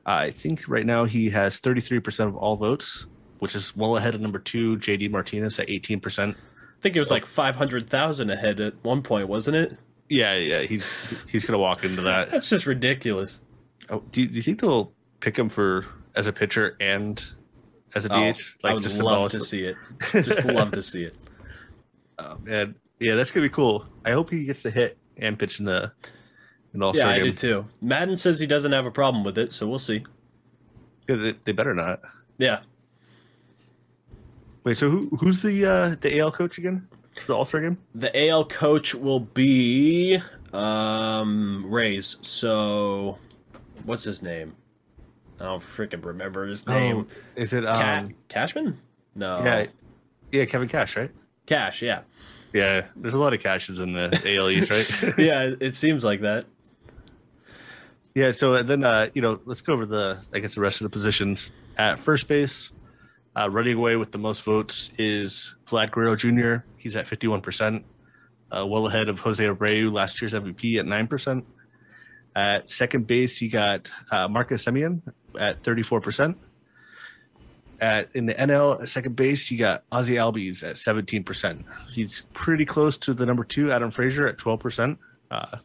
Uh, 0.08 0.10
I 0.12 0.32
think 0.32 0.63
right 0.68 0.86
now 0.86 1.06
he 1.06 1.30
has 1.30 1.62
33% 1.62 2.27
of 2.27 2.36
all 2.36 2.56
votes, 2.56 3.06
which 3.38 3.53
is 3.56 3.75
well 3.75 3.98
ahead 3.98 4.15
of 4.15 4.22
number 4.22 4.39
two, 4.39 4.77
JD 4.77 5.12
Martinez 5.12 5.60
at 5.60 5.68
18%. 5.68 6.32
I 6.32 6.36
think 6.82 6.96
it 6.96 7.00
was 7.00 7.10
So- 7.10 7.15
like 7.15 7.27
500,000 7.27 8.32
ahead 8.32 8.60
at 8.60 8.74
one 8.84 9.03
point, 9.03 9.27
wasn't 9.27 9.58
it? 9.58 9.77
Yeah, 10.10 10.36
yeah, 10.36 10.62
he's 10.63 10.94
he's 11.30 11.46
gonna 11.46 11.58
walk 11.60 11.86
into 11.86 12.01
that. 12.01 12.32
That's 12.32 12.50
just 12.50 12.65
ridiculous. 12.65 13.41
Oh, 13.89 14.03
do, 14.12 14.25
do 14.27 14.34
you 14.34 14.41
think 14.41 14.60
they'll 14.60 14.91
pick 15.22 15.38
him 15.38 15.48
for 15.48 15.86
as 16.15 16.27
a 16.27 16.34
pitcher 16.34 16.75
and 16.82 17.24
as 17.96 18.06
a 18.06 18.14
Oh, 18.14 18.32
DH? 18.32 18.42
I 18.64 18.74
would 18.74 19.00
love 19.00 19.32
to 19.32 19.40
see 19.40 19.66
it. 19.66 19.76
Just 20.12 20.46
love 20.46 20.72
to 20.72 20.82
see 20.82 21.04
it. 21.04 21.16
Oh, 22.20 22.38
man. 22.44 22.76
Yeah, 23.00 23.16
that's 23.16 23.32
gonna 23.32 23.46
be 23.46 23.50
cool. 23.50 23.86
I 24.06 24.12
hope 24.12 24.30
he 24.30 24.46
gets 24.46 24.62
the 24.62 24.70
hit 24.70 24.98
and 25.18 25.38
pitch 25.38 25.60
in 25.60 25.66
the 25.66 25.92
in 26.74 26.84
All 26.84 26.96
Yeah, 26.96 27.10
I 27.10 27.20
do 27.20 27.32
too. 27.34 27.66
Maddon 27.82 28.18
says 28.18 28.40
he 28.40 28.46
doesn't 28.48 28.72
have 28.72 28.86
a 28.86 28.92
problem 28.92 29.24
with 29.24 29.38
it, 29.38 29.54
so 29.54 29.68
we'll 29.68 29.80
see. 29.80 30.04
Yeah, 31.10 31.16
They, 31.16 31.36
they 31.44 31.52
better 31.52 31.74
not. 31.74 32.02
Yeah. 32.38 32.60
Wait, 34.64 34.78
so 34.78 34.90
who 34.90 35.10
who's 35.20 35.42
the 35.42 35.66
uh, 35.66 35.96
the 36.02 36.20
AL 36.20 36.32
coach 36.32 36.60
again? 36.60 36.88
The 37.26 37.36
All 37.36 37.44
Star 37.46 37.62
game? 37.62 37.78
The 37.96 38.30
AL 38.30 38.46
coach 38.46 38.94
will 38.94 39.20
be 39.20 40.22
um 40.54 41.66
Rays. 41.68 42.18
So 42.22 43.18
what's 43.86 44.04
his 44.04 44.22
name? 44.22 44.56
I 45.42 45.46
don't 45.46 45.60
freaking 45.60 46.06
remember 46.06 46.46
his 46.46 46.68
name. 46.68 47.08
is 47.36 47.54
it 47.54 47.64
Ca- 47.64 48.04
um? 48.04 48.16
Cashman? 48.28 48.80
No. 49.16 49.44
Yeah, 49.44 49.66
yeah, 50.32 50.46
Kevin 50.46 50.68
Cash, 50.68 50.96
right? 50.96 51.10
Cash, 51.48 51.82
yeah. 51.82 52.02
Yeah, 52.54 52.86
there's 52.96 53.16
a 53.16 53.18
lot 53.18 53.34
of 53.34 53.42
cashes 53.42 53.80
in 53.80 53.94
the 53.94 54.38
AL 54.38 54.50
East, 54.50 54.70
right? 54.70 55.14
yeah, 55.18 55.52
it 55.60 55.76
seems 55.76 56.04
like 56.04 56.22
that. 56.22 56.46
Yeah, 58.14 58.32
so 58.32 58.62
then 58.62 58.84
uh, 58.84 59.10
you 59.14 59.22
know, 59.22 59.40
let's 59.46 59.62
go 59.62 59.74
over 59.74 59.86
the 59.86 60.20
I 60.32 60.40
guess 60.40 60.54
the 60.54 60.62
rest 60.62 60.82
of 60.82 60.86
the 60.86 60.90
positions. 60.90 61.52
At 61.78 62.00
first 62.00 62.28
base, 62.28 62.72
uh, 63.36 63.50
running 63.50 63.78
away 63.78 63.96
with 63.96 64.12
the 64.12 64.18
most 64.20 64.44
votes 64.44 64.92
is 65.00 65.56
Vlad 65.66 65.92
Guerrero 65.92 66.16
Jr. 66.16 66.66
He's 66.78 66.96
at 66.96 67.08
51%, 67.08 67.84
uh, 68.52 68.66
well 68.68 68.86
ahead 68.86 69.08
of 69.08 69.20
Jose 69.20 69.44
Abreu, 69.44 69.92
last 69.92 70.22
year's 70.22 70.34
MVP 70.34 70.78
at 70.78 70.86
9%. 70.86 71.44
At 72.36 72.70
second 72.70 73.08
base, 73.08 73.42
you 73.42 73.50
got 73.50 73.90
uh, 74.12 74.28
Marcus 74.28 74.66
Semien 74.66 75.02
at 75.40 75.62
34%. 75.64 76.36
At 77.80 78.10
in 78.14 78.28
the 78.28 78.36
NL 78.36 78.88
second 78.88 79.16
base, 79.16 79.50
you 79.50 79.58
got 79.58 79.84
Ozzie 79.92 80.16
Albies 80.16 80.64
at 80.64 80.76
17%. 80.76 81.64
He's 81.92 82.22
pretty 82.34 82.64
close 82.66 82.96
to 83.00 83.14
the 83.14 83.26
number 83.26 83.44
two, 83.44 83.72
Adam 83.72 83.90
Frazier, 83.90 84.28
at 84.28 84.38
12%. 84.38 84.98
Uh, 85.32 85.58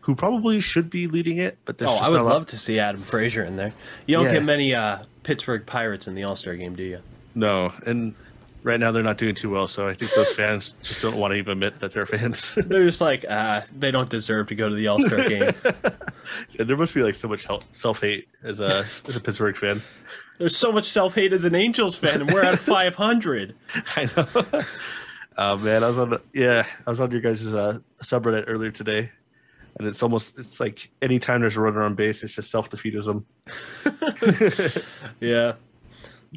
who 0.00 0.14
probably 0.16 0.58
should 0.58 0.88
be 0.90 1.06
leading 1.06 1.36
it, 1.36 1.58
but 1.66 1.80
Oh, 1.82 1.86
I 1.94 2.08
would 2.08 2.14
not 2.16 2.22
a 2.22 2.24
lot- 2.24 2.32
love 2.34 2.46
to 2.46 2.58
see 2.58 2.78
Adam 2.80 3.02
Frazier 3.02 3.44
in 3.44 3.56
there. 3.56 3.72
You 4.06 4.16
don't 4.16 4.24
Yeah. 4.26 4.32
get 4.32 4.42
many 4.44 4.74
uh, 4.74 5.00
Pittsburgh 5.22 5.64
Pirates 5.66 6.08
in 6.08 6.14
the 6.14 6.24
All 6.24 6.34
Star 6.34 6.56
game, 6.56 6.74
do 6.74 6.82
you? 6.82 6.98
No, 7.34 7.72
and 7.86 8.14
right 8.62 8.78
now 8.78 8.92
they're 8.92 9.02
not 9.02 9.18
doing 9.18 9.34
too 9.34 9.50
well, 9.50 9.66
so 9.66 9.88
I 9.88 9.94
think 9.94 10.12
those 10.14 10.32
fans 10.32 10.74
just 10.82 11.02
don't 11.02 11.16
want 11.16 11.32
to 11.32 11.38
even 11.38 11.52
admit 11.52 11.80
that 11.80 11.92
they're 11.92 12.06
fans. 12.06 12.54
They're 12.56 12.84
just 12.84 13.00
like, 13.00 13.24
ah, 13.28 13.64
they 13.76 13.90
don't 13.90 14.08
deserve 14.08 14.48
to 14.48 14.54
go 14.54 14.68
to 14.68 14.74
the 14.74 14.86
All 14.88 15.00
Star 15.00 15.28
game. 15.28 15.54
and 16.58 16.68
there 16.68 16.76
must 16.76 16.94
be 16.94 17.02
like 17.02 17.14
so 17.14 17.28
much 17.28 17.46
self 17.72 18.00
hate 18.00 18.28
as 18.42 18.60
a 18.60 18.84
as 19.06 19.16
a 19.16 19.20
Pittsburgh 19.20 19.56
fan. 19.56 19.82
There's 20.38 20.56
so 20.56 20.72
much 20.72 20.86
self 20.86 21.14
hate 21.14 21.32
as 21.32 21.44
an 21.44 21.54
Angels 21.54 21.96
fan, 21.96 22.20
and 22.20 22.32
we're 22.32 22.42
at 22.44 22.58
500. 22.60 23.54
I 23.96 24.10
know. 24.16 24.62
Oh 25.36 25.56
man, 25.56 25.84
I 25.84 25.88
was 25.88 25.98
on 25.98 26.10
the, 26.10 26.20
yeah, 26.32 26.66
I 26.86 26.90
was 26.90 27.00
on 27.00 27.10
your 27.10 27.20
guys' 27.20 27.46
uh, 27.52 27.78
subreddit 28.02 28.44
earlier 28.46 28.70
today, 28.70 29.10
and 29.78 29.86
it's 29.88 30.02
almost 30.02 30.38
it's 30.38 30.60
like 30.60 30.90
anytime 31.00 31.40
there's 31.40 31.56
a 31.56 31.60
runner 31.60 31.82
on 31.82 31.94
base, 31.94 32.22
it's 32.22 32.34
just 32.34 32.50
self 32.50 32.68
defeatism. 32.68 33.24
Yeah. 35.20 35.54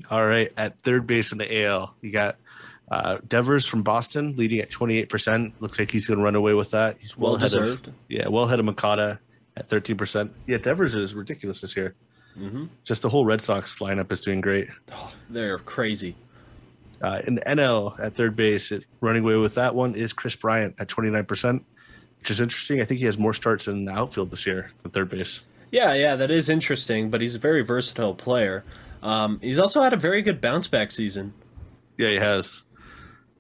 All 0.09 0.25
right, 0.25 0.51
at 0.57 0.81
third 0.83 1.05
base 1.07 1.31
in 1.31 1.37
the 1.37 1.63
AL, 1.65 1.93
you 2.01 2.11
got 2.11 2.37
uh, 2.91 3.17
Devers 3.27 3.65
from 3.65 3.83
Boston 3.83 4.35
leading 4.35 4.59
at 4.59 4.69
28%. 4.71 5.53
Looks 5.59 5.79
like 5.79 5.91
he's 5.91 6.07
going 6.07 6.17
to 6.17 6.23
run 6.23 6.35
away 6.35 6.53
with 6.53 6.71
that. 6.71 6.97
He's 6.99 7.17
well, 7.17 7.33
Well 7.33 7.35
ahead 7.37 7.53
of 7.53 7.63
deserved. 7.63 7.91
yeah, 8.09 8.27
well 8.27 8.45
ahead 8.45 8.59
of 8.59 8.65
Makata 8.65 9.19
at 9.55 9.69
13%. 9.69 10.29
Yeah, 10.47 10.57
Devers 10.57 10.95
is 10.95 11.13
ridiculous 11.13 11.61
this 11.61 11.75
year. 11.77 11.95
Mm-hmm. 12.37 12.65
Just 12.83 13.03
the 13.03 13.09
whole 13.09 13.25
Red 13.25 13.41
Sox 13.41 13.77
lineup 13.79 14.11
is 14.11 14.21
doing 14.21 14.41
great. 14.41 14.67
They're 15.29 15.59
crazy. 15.59 16.15
Uh, 17.01 17.21
in 17.27 17.35
the 17.35 17.41
NL 17.41 17.99
at 17.99 18.15
third 18.15 18.35
base, 18.35 18.71
it, 18.71 18.85
running 19.01 19.23
away 19.23 19.35
with 19.35 19.55
that 19.55 19.75
one 19.75 19.93
is 19.93 20.13
Kris 20.13 20.35
Bryant 20.35 20.73
at 20.79 20.87
29%, 20.87 21.61
which 22.19 22.31
is 22.31 22.39
interesting. 22.41 22.81
I 22.81 22.85
think 22.85 22.99
he 22.99 23.05
has 23.05 23.17
more 23.17 23.33
starts 23.33 23.67
in 23.67 23.85
the 23.85 23.91
outfield 23.91 24.31
this 24.31 24.47
year 24.47 24.71
than 24.81 24.91
third 24.91 25.09
base. 25.09 25.41
Yeah, 25.71 25.93
yeah, 25.93 26.15
that 26.15 26.31
is 26.31 26.49
interesting, 26.49 27.09
but 27.09 27.19
he's 27.21 27.35
a 27.35 27.39
very 27.39 27.61
versatile 27.61 28.13
player. 28.15 28.63
Um, 29.03 29.39
he's 29.41 29.59
also 29.59 29.81
had 29.81 29.93
a 29.93 29.97
very 29.97 30.21
good 30.21 30.39
bounce 30.41 30.67
back 30.67 30.91
season. 30.91 31.33
Yeah, 31.97 32.09
he 32.09 32.15
has. 32.15 32.63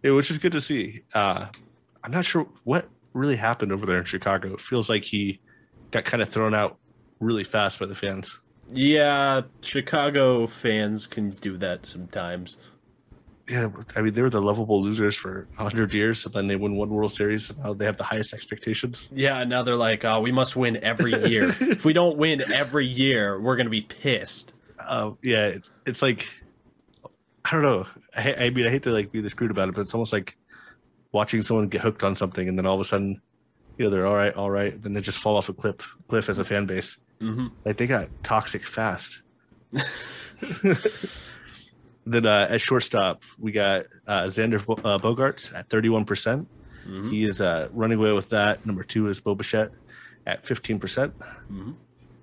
Yeah, 0.03 0.11
which 0.11 0.29
is 0.29 0.37
good 0.37 0.51
to 0.51 0.61
see. 0.61 1.03
Uh, 1.13 1.47
I'm 2.03 2.11
not 2.11 2.25
sure 2.25 2.45
what 2.65 2.89
really 3.13 3.37
happened 3.37 3.71
over 3.71 3.85
there 3.85 3.97
in 3.97 4.05
Chicago. 4.05 4.53
It 4.53 4.61
feels 4.61 4.89
like 4.89 5.03
he 5.03 5.39
got 5.91 6.03
kind 6.03 6.21
of 6.21 6.29
thrown 6.29 6.53
out 6.53 6.77
really 7.19 7.45
fast 7.45 7.79
by 7.79 7.85
the 7.85 7.95
fans. 7.95 8.37
Yeah, 8.73 9.41
Chicago 9.61 10.47
fans 10.47 11.07
can 11.07 11.29
do 11.29 11.57
that 11.57 11.85
sometimes. 11.85 12.57
Yeah, 13.47 13.69
I 13.95 14.01
mean, 14.01 14.13
they 14.13 14.21
were 14.21 14.29
the 14.29 14.41
lovable 14.41 14.81
losers 14.81 15.15
for 15.15 15.47
100 15.55 15.93
years, 15.93 16.25
and 16.25 16.33
then 16.33 16.47
they 16.47 16.55
win 16.55 16.75
one 16.75 16.89
World 16.89 17.11
Series, 17.11 17.49
and 17.49 17.59
now 17.59 17.73
they 17.73 17.85
have 17.85 17.97
the 17.97 18.03
highest 18.03 18.33
expectations. 18.33 19.09
Yeah, 19.11 19.43
now 19.43 19.63
they're 19.63 19.75
like, 19.75 20.05
oh, 20.05 20.21
we 20.21 20.31
must 20.31 20.55
win 20.55 20.77
every 20.77 21.11
year. 21.29 21.49
if 21.59 21.83
we 21.83 21.91
don't 21.91 22.17
win 22.17 22.41
every 22.53 22.85
year, 22.85 23.39
we're 23.39 23.57
going 23.57 23.65
to 23.65 23.71
be 23.71 23.81
pissed. 23.81 24.52
Uh, 24.79 25.11
yeah, 25.21 25.47
it's 25.47 25.71
it's 25.85 26.01
like 26.01 26.27
I 27.45 27.51
don't 27.51 27.61
know. 27.63 27.85
I, 28.15 28.33
I 28.45 28.49
mean, 28.49 28.65
I 28.67 28.69
hate 28.69 28.83
to 28.83 28.91
like 28.91 29.11
be 29.11 29.21
this 29.21 29.33
crude 29.33 29.51
about 29.51 29.69
it, 29.69 29.75
but 29.75 29.81
it's 29.81 29.93
almost 29.93 30.13
like 30.13 30.37
watching 31.11 31.41
someone 31.41 31.67
get 31.67 31.81
hooked 31.81 32.03
on 32.03 32.15
something, 32.15 32.47
and 32.47 32.57
then 32.57 32.65
all 32.65 32.75
of 32.75 32.81
a 32.81 32.85
sudden, 32.85 33.21
you 33.77 33.85
know, 33.85 33.91
they're 33.91 34.05
all 34.05 34.15
right, 34.15 34.33
all 34.33 34.51
right, 34.51 34.81
then 34.81 34.93
they 34.93 35.01
just 35.01 35.19
fall 35.19 35.37
off 35.37 35.49
a 35.49 35.53
cliff, 35.53 35.75
cliff 36.07 36.29
as 36.29 36.39
a 36.39 36.45
fan 36.45 36.65
base. 36.65 36.97
Mm-hmm. 37.21 37.47
Like 37.65 37.77
they 37.77 37.87
got 37.87 38.09
toxic 38.23 38.63
fast. 38.63 39.21
then 42.05 42.25
uh, 42.25 42.47
at 42.49 42.61
shortstop, 42.61 43.23
we 43.39 43.51
got 43.51 43.85
uh, 44.07 44.23
Xander 44.23 44.65
Bo- 44.65 44.81
uh, 44.87 44.97
Bogaerts 44.97 45.53
at 45.55 45.69
31%. 45.69 46.05
percent 46.05 46.47
He 47.09 47.25
is 47.25 47.41
uh, 47.41 47.69
running 47.71 47.97
away 47.97 48.11
with 48.11 48.29
that. 48.29 48.65
Number 48.65 48.83
two 48.83 49.07
is 49.07 49.19
Bo 49.19 49.35
Bichette 49.35 49.71
at 50.25 50.43
15%. 50.45 50.79
percent 50.79 51.13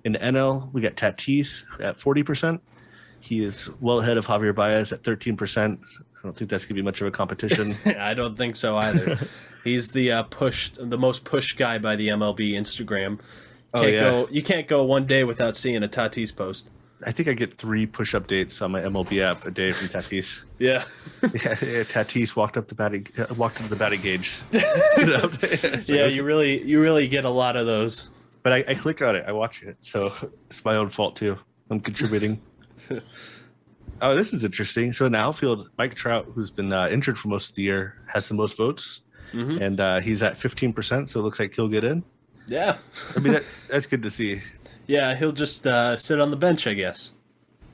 In 0.03 0.13
the 0.13 0.19
NL, 0.19 0.71
we 0.73 0.81
got 0.81 0.95
Tatis 0.95 1.63
at 1.79 1.97
40%. 1.97 2.59
He 3.19 3.43
is 3.43 3.69
well 3.79 3.99
ahead 3.99 4.17
of 4.17 4.25
Javier 4.25 4.53
Baez 4.55 4.91
at 4.91 5.03
13%. 5.03 5.79
I 5.79 6.23
don't 6.23 6.35
think 6.35 6.49
that's 6.49 6.65
going 6.65 6.69
to 6.69 6.73
be 6.73 6.81
much 6.81 7.01
of 7.01 7.07
a 7.07 7.11
competition. 7.11 7.75
I 7.99 8.13
don't 8.13 8.35
think 8.35 8.55
so 8.55 8.77
either. 8.77 9.19
He's 9.63 9.91
the 9.91 10.11
uh, 10.11 10.23
pushed, 10.23 10.77
the 10.77 10.97
most 10.97 11.23
pushed 11.23 11.57
guy 11.57 11.77
by 11.77 11.95
the 11.95 12.09
MLB 12.09 12.53
Instagram. 12.53 13.19
Oh, 13.73 13.81
Can't 13.81 13.93
yeah. 13.93 13.99
go, 13.99 14.27
you 14.31 14.41
can't 14.41 14.67
go 14.67 14.83
one 14.83 15.05
day 15.05 15.23
without 15.23 15.55
seeing 15.55 15.83
a 15.83 15.87
Tatis 15.87 16.35
post. 16.35 16.67
I 17.05 17.11
think 17.11 17.27
I 17.27 17.33
get 17.33 17.57
three 17.57 17.85
push 17.85 18.13
updates 18.13 18.61
on 18.61 18.71
my 18.71 18.81
MLB 18.81 19.21
app 19.21 19.45
a 19.45 19.51
day 19.51 19.71
from 19.71 19.87
Tatis. 19.87 20.41
Yeah. 20.59 20.85
Yeah, 21.23 21.29
yeah, 21.33 21.83
Tatis 21.83 22.35
walked 22.35 22.55
up 22.55 22.67
the 22.67 22.75
batting, 22.75 23.07
uh, 23.17 23.33
walked 23.33 23.57
into 23.57 23.71
the 23.71 23.75
batting 23.75 24.01
gauge. 24.01 24.39
You 24.51 24.59
know? 25.07 25.31
It's 25.41 25.63
like, 25.63 25.87
yeah, 25.89 26.05
you 26.05 26.21
really, 26.21 26.63
you 26.63 26.79
really 26.79 27.07
get 27.07 27.25
a 27.25 27.31
lot 27.31 27.55
of 27.55 27.65
those. 27.65 28.11
But 28.43 28.53
I, 28.53 28.63
I 28.69 28.75
click 28.75 29.01
on 29.01 29.15
it, 29.15 29.25
I 29.27 29.31
watch 29.31 29.61
it, 29.63 29.77
so 29.81 30.11
it's 30.49 30.63
my 30.65 30.75
own 30.75 30.89
fault 30.89 31.15
too. 31.15 31.37
I'm 31.69 31.79
contributing. 31.79 32.41
oh, 34.01 34.15
this 34.15 34.33
is 34.33 34.43
interesting. 34.43 34.93
So 34.93 35.05
in 35.05 35.11
the 35.13 35.17
outfield, 35.19 35.69
Mike 35.77 35.95
Trout, 35.95 36.27
who's 36.33 36.51
been 36.51 36.73
uh, 36.73 36.87
injured 36.89 37.17
for 37.19 37.27
most 37.27 37.49
of 37.51 37.55
the 37.55 37.61
year, 37.63 37.95
has 38.07 38.27
the 38.27 38.33
most 38.33 38.57
votes, 38.57 39.01
Mhm. 39.33 39.61
and 39.61 39.79
uh, 39.79 39.99
he's 40.01 40.21
at 40.23 40.37
15%. 40.37 41.07
So 41.09 41.19
it 41.19 41.23
looks 41.23 41.39
like 41.39 41.53
he'll 41.55 41.67
get 41.69 41.83
in. 41.83 42.03
Yeah. 42.47 42.77
I 43.15 43.19
mean, 43.19 43.33
that, 43.33 43.43
that's 43.69 43.85
good 43.85 44.03
to 44.03 44.11
see. 44.11 44.41
Yeah, 44.87 45.15
he'll 45.15 45.31
just 45.31 45.65
uh, 45.67 45.95
sit 45.95 46.19
on 46.19 46.31
the 46.31 46.37
bench, 46.37 46.67
I 46.67 46.73
guess. 46.73 47.13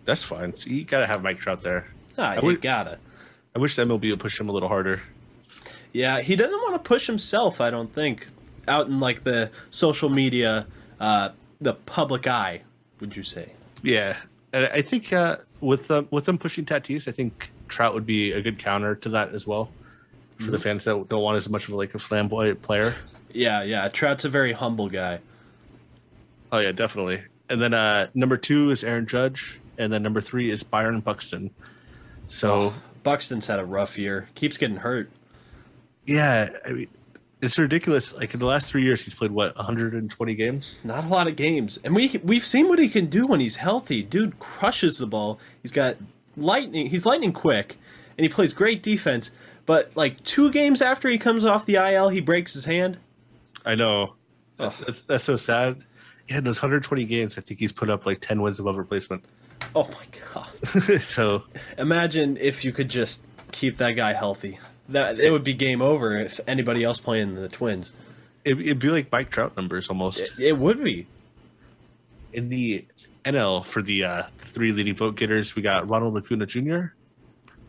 That's 0.05 0.21
fine. 0.23 0.53
You 0.65 0.83
gotta 0.83 1.07
have 1.07 1.23
Mike 1.23 1.39
Trout 1.39 1.63
there. 1.63 1.87
Ah, 2.17 2.31
I 2.31 2.35
you 2.35 2.41
would- 2.43 2.61
gotta. 2.61 2.99
I 3.55 3.59
wish 3.59 3.75
the 3.75 3.83
MLB 3.85 4.11
would 4.11 4.19
push 4.19 4.39
him 4.39 4.49
a 4.49 4.51
little 4.51 4.69
harder. 4.69 5.01
Yeah, 5.91 6.21
he 6.21 6.35
doesn't 6.35 6.59
want 6.59 6.75
to 6.75 6.87
push 6.87 7.07
himself. 7.07 7.59
I 7.59 7.71
don't 7.71 7.91
think 7.91 8.27
out 8.67 8.87
in 8.87 8.99
like 8.99 9.21
the 9.21 9.51
social 9.69 10.09
media, 10.09 10.67
uh, 10.99 11.29
the 11.61 11.73
public 11.73 12.27
eye. 12.27 12.61
Would 12.99 13.15
you 13.15 13.23
say? 13.23 13.51
Yeah, 13.83 14.17
and 14.53 14.65
I 14.65 14.81
think 14.81 15.13
uh, 15.13 15.37
with 15.61 15.87
them 15.87 16.07
with 16.11 16.25
them 16.25 16.37
pushing 16.37 16.65
Tatis, 16.65 17.07
I 17.07 17.11
think 17.11 17.51
Trout 17.67 17.93
would 17.93 18.05
be 18.05 18.31
a 18.31 18.41
good 18.41 18.57
counter 18.57 18.95
to 18.95 19.09
that 19.09 19.33
as 19.33 19.45
well 19.45 19.69
for 20.39 20.51
the 20.51 20.59
fans 20.59 20.83
that 20.83 21.09
don't 21.09 21.23
want 21.23 21.35
as 21.37 21.49
much 21.49 21.67
of 21.67 21.73
like 21.73 21.95
a 21.95 21.99
flamboyant 21.99 22.61
player. 22.61 22.95
Yeah, 23.31 23.63
yeah. 23.63 23.87
Trout's 23.87 24.23
a 24.23 24.29
very 24.29 24.51
humble 24.53 24.87
guy. 24.87 25.19
Oh 26.51 26.59
yeah, 26.59 26.71
definitely. 26.71 27.21
And 27.49 27.61
then 27.61 27.73
uh, 27.73 28.07
number 28.13 28.37
two 28.37 28.71
is 28.71 28.83
Aaron 28.83 29.07
Judge, 29.07 29.59
and 29.77 29.91
then 29.91 30.03
number 30.03 30.21
three 30.21 30.51
is 30.51 30.63
Byron 30.63 30.99
Buxton. 30.99 31.49
So 32.27 32.73
Buxton's 33.03 33.47
had 33.47 33.59
a 33.59 33.65
rough 33.65 33.97
year. 33.97 34.29
Keeps 34.35 34.57
getting 34.57 34.77
hurt. 34.77 35.09
yeah, 36.05 36.49
I 36.65 36.71
mean, 36.71 36.87
it's 37.41 37.57
ridiculous. 37.57 38.13
Like 38.13 38.33
in 38.33 38.39
the 38.39 38.45
last 38.45 38.67
three 38.67 38.83
years, 38.83 39.03
he's 39.03 39.15
played 39.15 39.31
what 39.31 39.55
120 39.55 40.35
games. 40.35 40.79
Not 40.83 41.03
a 41.03 41.07
lot 41.07 41.27
of 41.27 41.35
games, 41.35 41.79
and 41.83 41.95
we 41.95 42.19
we've 42.23 42.45
seen 42.45 42.67
what 42.67 42.79
he 42.79 42.89
can 42.89 43.07
do 43.07 43.27
when 43.27 43.39
he's 43.39 43.57
healthy. 43.57 44.03
Dude 44.03 44.39
crushes 44.39 44.97
the 44.97 45.07
ball. 45.07 45.39
He's 45.61 45.71
got 45.71 45.97
lightning. 46.35 46.87
He's 46.87 47.05
lightning 47.05 47.33
quick, 47.33 47.77
and 48.17 48.23
he 48.23 48.29
plays 48.29 48.53
great 48.53 48.81
defense. 48.81 49.31
But 49.65 49.91
like 49.95 50.23
two 50.23 50.51
games 50.51 50.81
after 50.81 51.09
he 51.09 51.17
comes 51.17 51.45
off 51.45 51.65
the 51.65 51.75
IL, 51.75 52.09
he 52.09 52.21
breaks 52.21 52.53
his 52.53 52.65
hand. 52.65 52.97
I 53.65 53.75
know. 53.75 54.13
That's, 54.57 55.01
that's 55.01 55.23
so 55.23 55.35
sad. 55.35 55.83
Yeah, 56.29 56.39
in 56.39 56.43
those 56.43 56.57
120 56.57 57.05
games, 57.05 57.37
I 57.37 57.41
think 57.41 57.59
he's 57.59 57.71
put 57.71 57.89
up 57.89 58.05
like 58.05 58.21
10 58.21 58.41
wins 58.41 58.59
above 58.59 58.77
replacement. 58.77 59.23
Oh 59.75 59.87
my 59.87 60.05
god! 60.33 61.01
so 61.01 61.43
Imagine 61.77 62.37
if 62.37 62.65
you 62.65 62.71
could 62.71 62.89
just 62.89 63.23
keep 63.51 63.77
that 63.77 63.91
guy 63.91 64.13
healthy. 64.13 64.59
That 64.89 65.19
it 65.19 65.31
would 65.31 65.43
be 65.43 65.53
game 65.53 65.81
over 65.81 66.17
if 66.17 66.39
anybody 66.47 66.83
else 66.83 66.99
playing 66.99 67.35
the 67.35 67.49
Twins. 67.49 67.93
it, 68.45 68.59
it'd 68.59 68.79
be 68.79 68.89
like 68.89 69.11
Mike 69.11 69.29
Trout 69.29 69.55
numbers 69.57 69.89
almost. 69.89 70.19
It, 70.19 70.29
it 70.39 70.57
would 70.57 70.83
be. 70.83 71.07
in 72.33 72.49
the 72.49 72.85
NL 73.25 73.65
for 73.65 73.81
the 73.81 74.03
uh, 74.05 74.23
three 74.39 74.71
leading 74.71 74.95
vote 74.95 75.15
getters, 75.17 75.55
we 75.55 75.61
got 75.61 75.89
Ronald 75.89 76.15
Acuna 76.17 76.45
Jr., 76.45 76.85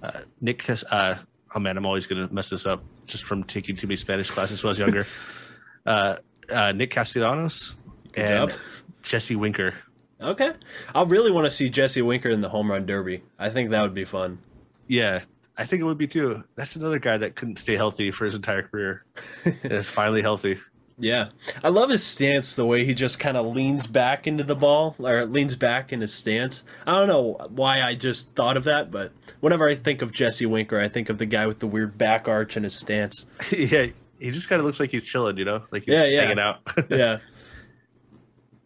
uh, 0.02 0.20
Nick. 0.40 0.60
Cas- 0.60 0.84
uh, 0.84 1.18
oh 1.54 1.58
man, 1.58 1.76
I'm 1.76 1.86
always 1.86 2.06
gonna 2.06 2.28
mess 2.30 2.50
this 2.50 2.66
up 2.66 2.82
just 3.06 3.24
from 3.24 3.42
taking 3.42 3.74
too 3.74 3.86
many 3.88 3.96
Spanish 3.96 4.30
classes 4.30 4.62
when 4.62 4.68
I 4.68 4.72
was 4.72 4.78
younger. 4.78 5.06
uh, 5.86 6.16
uh, 6.50 6.72
Nick 6.72 6.90
Castellanos 6.92 7.74
Good 8.12 8.24
and 8.24 8.50
job. 8.50 8.58
Jesse 9.02 9.34
Winker. 9.36 9.74
Okay. 10.20 10.52
I 10.94 11.02
really 11.02 11.30
want 11.32 11.46
to 11.46 11.50
see 11.50 11.68
Jesse 11.68 12.02
Winker 12.02 12.28
in 12.28 12.40
the 12.40 12.48
home 12.48 12.70
run 12.70 12.86
derby. 12.86 13.22
I 13.38 13.50
think 13.50 13.70
that 13.70 13.82
would 13.82 13.94
be 13.94 14.04
fun. 14.04 14.38
Yeah, 14.86 15.22
I 15.58 15.66
think 15.66 15.80
it 15.80 15.84
would 15.84 15.98
be 15.98 16.06
too. 16.06 16.44
That's 16.54 16.76
another 16.76 17.00
guy 17.00 17.18
that 17.18 17.34
couldn't 17.34 17.58
stay 17.58 17.74
healthy 17.76 18.12
for 18.12 18.24
his 18.24 18.34
entire 18.36 18.62
career. 18.62 19.04
is 19.44 19.90
finally 19.90 20.22
healthy. 20.22 20.58
Yeah, 21.00 21.28
I 21.62 21.68
love 21.68 21.90
his 21.90 22.02
stance. 22.04 22.54
The 22.54 22.64
way 22.64 22.84
he 22.84 22.92
just 22.94 23.20
kind 23.20 23.36
of 23.36 23.54
leans 23.54 23.86
back 23.86 24.26
into 24.26 24.42
the 24.42 24.56
ball, 24.56 24.96
or 24.98 25.26
leans 25.26 25.54
back 25.56 25.92
in 25.92 26.00
his 26.00 26.12
stance. 26.12 26.64
I 26.86 26.92
don't 26.92 27.06
know 27.06 27.34
why 27.50 27.82
I 27.82 27.94
just 27.94 28.34
thought 28.34 28.56
of 28.56 28.64
that, 28.64 28.90
but 28.90 29.12
whenever 29.40 29.68
I 29.68 29.76
think 29.76 30.02
of 30.02 30.10
Jesse 30.10 30.46
Winker, 30.46 30.80
I 30.80 30.88
think 30.88 31.08
of 31.08 31.18
the 31.18 31.26
guy 31.26 31.46
with 31.46 31.60
the 31.60 31.68
weird 31.68 31.96
back 31.98 32.26
arch 32.26 32.56
in 32.56 32.64
his 32.64 32.74
stance. 32.74 33.26
yeah, 33.56 33.86
he 34.18 34.30
just 34.32 34.48
kind 34.48 34.58
of 34.58 34.66
looks 34.66 34.80
like 34.80 34.90
he's 34.90 35.04
chilling, 35.04 35.36
you 35.36 35.44
know, 35.44 35.62
like 35.70 35.84
he's 35.84 35.94
Yeah, 35.94 36.06
yeah. 36.06 36.20
hanging 36.22 36.38
out. 36.40 36.60
Yeah, 36.90 37.18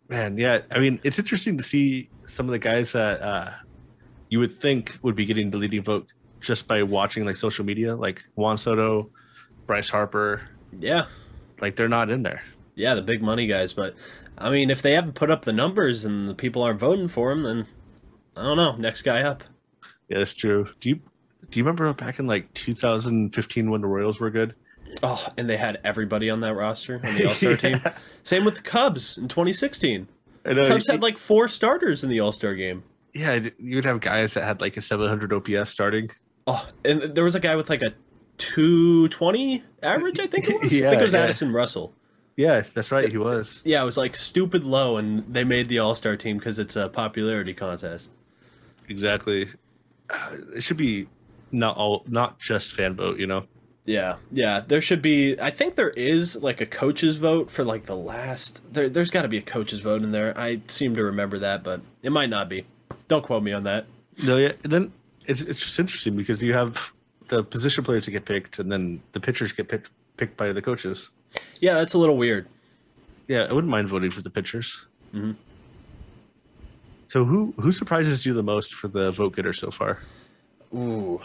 Man, 0.08 0.37
yeah. 0.38 0.61
I 0.70 0.78
mean, 0.78 1.00
it's 1.04 1.18
interesting 1.18 1.56
to 1.58 1.62
see 1.64 2.08
some 2.26 2.46
of 2.46 2.52
the 2.52 2.58
guys 2.58 2.92
that 2.92 3.20
uh, 3.20 3.50
you 4.30 4.38
would 4.38 4.58
think 4.61 4.99
would 5.02 5.16
be 5.16 5.25
getting 5.26 5.50
the 5.50 5.58
leading 5.58 5.82
vote 5.82 6.06
just 6.42 6.66
by 6.66 6.82
watching 6.82 7.25
like 7.25 7.37
social 7.37 7.64
media, 7.64 7.94
like 7.96 8.25
Juan 8.34 8.58
Soto, 8.58 9.11
Bryce 9.66 9.88
Harper. 9.90 10.42
yeah, 10.78 11.06
Like 11.61 11.76
they're 11.76 11.88
not 11.88 12.11
in 12.11 12.22
there. 12.22 12.42
yeah. 12.75 12.94
The 12.94 13.02
big 13.02 13.22
money 13.22 13.46
guys, 13.46 13.72
but 13.72 13.94
I 14.37 14.50
mean, 14.50 14.70
if 14.70 14.82
they 14.82 14.92
haven't 14.92 15.14
put 15.14 15.30
up 15.30 15.44
the 15.44 15.52
numbers 15.52 16.04
and 16.04 16.28
the 16.28 16.34
people 16.34 16.62
aren't 16.62 16.80
voting 16.80 17.08
for 17.08 17.30
them, 17.30 17.42
then 17.42 17.66
I 18.37 18.42
don't 18.42 18.56
know. 18.56 18.76
Next 18.76 19.02
guy 19.02 19.22
up. 19.22 19.44
Yeah, 20.08 20.18
that's 20.18 20.32
true. 20.34 20.68
Do 20.80 20.88
you 20.90 21.00
do 21.50 21.58
you 21.58 21.64
remember 21.64 21.92
back 21.92 22.18
in 22.18 22.26
like 22.26 22.52
2015 22.54 23.70
when 23.70 23.80
the 23.82 23.87
Royals 23.87 24.20
were 24.20 24.30
good? 24.30 24.54
Oh, 25.02 25.26
and 25.38 25.49
they 25.49 25.56
had 25.56 25.80
everybody 25.84 26.28
on 26.30 26.40
that 26.40 26.54
roster 26.54 27.00
on 27.04 27.14
the 27.14 27.25
All 27.28 27.34
Star 27.34 27.56
team. 27.56 27.80
Same 28.25 28.44
with 28.44 28.56
the 28.56 28.62
Cubs 28.62 29.16
in 29.18 29.28
2016. 29.28 30.08
I 30.44 30.52
know, 30.54 30.66
Cubs 30.68 30.88
you- 30.88 30.92
had 30.92 31.02
like 31.02 31.18
four 31.18 31.49
starters 31.49 32.02
in 32.04 32.11
the 32.11 32.20
All 32.20 32.32
Star 32.32 32.54
game. 32.54 32.82
yeah, 33.14 33.38
you 33.58 33.76
would 33.76 33.84
have 33.84 34.00
guys 34.00 34.34
that 34.34 34.44
had 34.44 34.61
like 34.61 34.76
a 34.76 34.80
700 34.82 35.32
OPS 35.32 35.70
starting. 35.70 36.11
Oh, 36.46 36.68
and 36.84 37.02
there 37.14 37.25
was 37.25 37.34
a 37.34 37.40
guy 37.40 37.54
with 37.56 37.70
like 37.70 37.82
a 37.82 37.92
220 38.38 39.62
average, 39.82 40.20
I 40.20 40.26
think 40.26 40.49
it 40.49 40.54
was. 40.62 40.72
I 40.72 40.80
think 40.90 41.00
it 41.00 41.04
was 41.04 41.12
yeah. 41.12 41.20
Addison 41.20 41.52
Russell. 41.52 41.92
Yeah, 42.37 42.64
that's 42.75 42.90
right. 42.90 43.08
He 43.08 43.18
was. 43.18 43.61
Yeah, 43.64 43.82
it 43.82 43.84
was 43.84 43.96
like 43.99 44.16
stupid 44.16 44.64
low, 44.64 44.96
and 44.96 45.22
they 45.32 45.44
made 45.44 45.68
the 45.68 45.78
All 45.78 45.94
Star 45.94 46.16
team 46.16 46.38
because 46.38 46.58
it's 46.58 46.76
a 46.76 46.88
popularity 46.88 47.52
contest. 47.54 48.11
Exactly. 48.88 49.50
Uh, 50.11 50.37
It 50.54 50.62
should 50.62 50.76
be 50.78 51.08
not 51.50 51.76
all, 51.76 52.04
not 52.08 52.38
just 52.38 52.72
fan 52.75 52.94
vote. 52.96 53.18
You 53.18 53.26
know. 53.26 53.44
Yeah, 53.84 54.16
yeah. 54.30 54.61
There 54.61 54.80
should 54.80 55.02
be. 55.02 55.38
I 55.40 55.50
think 55.50 55.75
there 55.75 55.90
is 55.90 56.42
like 56.42 56.61
a 56.61 56.66
coach's 56.66 57.16
vote 57.16 57.50
for 57.50 57.64
like 57.64 57.84
the 57.87 57.96
last. 57.96 58.72
There, 58.72 58.88
there's 58.88 59.11
got 59.11 59.22
to 59.22 59.28
be 59.28 59.38
a 59.38 59.42
coach's 59.42 59.80
vote 59.80 60.02
in 60.02 60.12
there. 60.12 60.37
I 60.38 60.62
seem 60.68 60.94
to 60.96 61.04
remember 61.04 61.38
that, 61.40 61.62
but 61.62 61.82
it 62.02 62.12
might 62.12 62.30
not 62.30 62.49
be. 62.49 62.64
Don't 63.08 63.22
quote 63.25 63.42
me 63.42 63.52
on 63.52 63.64
that. 63.64 63.87
No, 64.25 64.37
yeah. 64.38 64.52
Then 64.62 64.92
it's 65.26 65.41
it's 65.41 65.59
just 65.59 65.79
interesting 65.79 66.17
because 66.17 66.43
you 66.43 66.52
have 66.52 66.93
the 67.29 67.43
position 67.43 67.85
players 67.85 68.05
that 68.07 68.11
get 68.11 68.25
picked, 68.25 68.59
and 68.59 68.71
then 68.71 69.02
the 69.12 69.21
pitchers 69.21 69.52
get 69.52 69.69
picked 69.69 69.91
picked 70.17 70.37
by 70.37 70.52
the 70.52 70.62
coaches. 70.62 71.11
Yeah, 71.61 71.75
that's 71.75 71.95
a 71.95 71.99
little 71.99 72.17
weird. 72.17 72.47
Yeah, 73.29 73.45
I 73.45 73.52
wouldn't 73.52 73.71
mind 73.71 73.88
voting 73.88 74.11
for 74.11 74.23
the 74.23 74.31
pitchers. 74.31 74.87
So 77.09 77.25
who 77.25 77.55
who 77.61 77.73
surprises 77.73 78.25
you 78.26 78.35
the 78.35 78.43
most 78.43 78.75
for 78.75 78.88
the 78.88 79.12
vote 79.12 79.37
getter 79.37 79.52
so 79.52 79.71
far? 79.71 79.99
Ooh. 80.75 81.21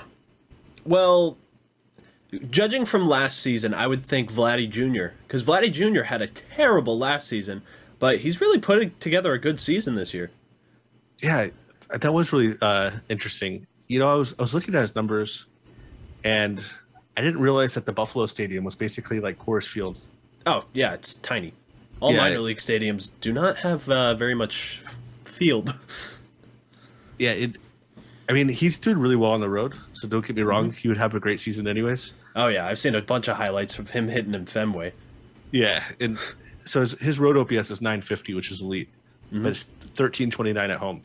Well, 0.86 1.38
judging 2.50 2.86
from 2.86 3.08
last 3.08 3.39
season, 3.39 3.74
I 3.74 3.88
would 3.88 4.01
think 4.01 4.32
Vladdy 4.32 4.70
Jr. 4.70 5.16
because 5.27 5.44
Vladdy 5.44 5.72
Jr. 5.72 6.04
had 6.04 6.22
a 6.22 6.27
terrible 6.27 6.98
last 6.98 7.27
season, 7.27 7.62
but 8.00 8.20
he's 8.20 8.42
really 8.42 8.60
putting 8.60 8.92
together 9.00 9.34
a 9.34 9.39
good 9.39 9.60
season 9.60 9.96
this 9.96 10.13
year. 10.13 10.32
Yeah, 11.22 11.48
that 11.89 12.13
was 12.13 12.32
really 12.32 12.58
uh, 12.62 12.92
interesting. 13.10 13.66
You 13.88 14.00
know, 14.00 14.10
I 14.10 14.15
was 14.15 14.36
I 14.38 14.41
was 14.41 14.53
looking 14.53 14.75
at 14.75 14.82
his 14.82 14.96
numbers, 14.96 15.46
and 16.24 16.63
I 17.15 17.21
didn't 17.21 17.41
realize 17.41 17.73
that 17.76 17.86
the 17.86 17.93
Buffalo 17.93 18.26
Stadium 18.26 18.63
was 18.63 18.76
basically 18.76 19.19
like 19.19 19.39
Coors 19.39 19.65
Field. 19.67 19.97
Oh 20.45 20.63
yeah, 20.73 20.93
it's 20.93 21.15
tiny. 21.15 21.54
All 22.00 22.12
Yeah, 22.12 22.17
minor 22.19 22.36
it- 22.36 22.41
league 22.41 22.58
stadiums 22.58 23.12
do 23.21 23.32
not 23.34 23.58
have 23.58 23.89
uh, 23.89 24.13
very 24.15 24.36
much 24.36 24.82
field. 25.26 25.73
Yeah, 27.19 27.32
it. 27.32 27.56
I 28.30 28.34
mean, 28.34 28.47
he's 28.47 28.78
doing 28.78 29.00
really 29.00 29.15
well 29.15 29.32
on 29.32 29.39
the 29.41 29.50
road. 29.50 29.73
So 29.93 30.08
don't 30.08 30.23
get 30.23 30.36
me 30.36 30.43
wrong; 30.43 30.71
he 30.71 30.88
would 30.88 30.97
have 30.97 31.15
a 31.15 31.19
great 31.19 31.39
season 31.39 31.67
anyways. 31.67 32.13
oh 32.36 32.47
yeah, 32.47 32.67
I've 32.67 32.78
seen 32.78 32.93
a 32.93 33.02
bunch 33.02 33.28
of 33.28 33.38
highlights 33.38 33.80
of 33.80 33.89
him 33.89 34.08
hitting 34.08 34.36
in 34.36 34.45
Fenway. 34.45 34.93
Yeah, 35.50 35.84
and 36.00 36.19
so 36.65 36.82
his, 36.82 36.91
his 37.00 37.17
road 37.19 37.38
OPS 37.38 37.71
is 37.71 37.82
950, 37.82 38.36
which 38.36 38.52
is 38.52 38.62
elite, 38.62 38.89
but 39.32 39.47
it's 39.47 39.63
1329 39.95 40.69
at 40.69 40.78
home. 40.78 41.02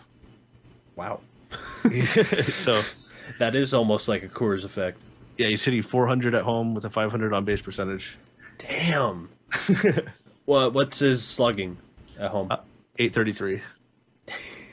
Wow, 0.96 1.20
so 2.50 2.80
that 3.38 3.54
is 3.54 3.74
almost 3.74 4.08
like 4.08 4.22
a 4.22 4.28
Coors 4.28 4.64
effect. 4.64 5.00
yeah, 5.38 5.48
he's 5.48 5.64
hitting 5.64 5.82
400 5.82 6.34
at 6.34 6.42
home 6.42 6.74
with 6.74 6.84
a 6.84 6.90
500 6.90 7.32
on 7.32 7.44
base 7.44 7.62
percentage. 7.62 8.16
Damn. 8.58 9.28
what 10.44 10.72
what's 10.74 10.98
his 11.00 11.22
slugging 11.24 11.78
at 12.18 12.30
home? 12.30 12.48
833. 12.98 13.60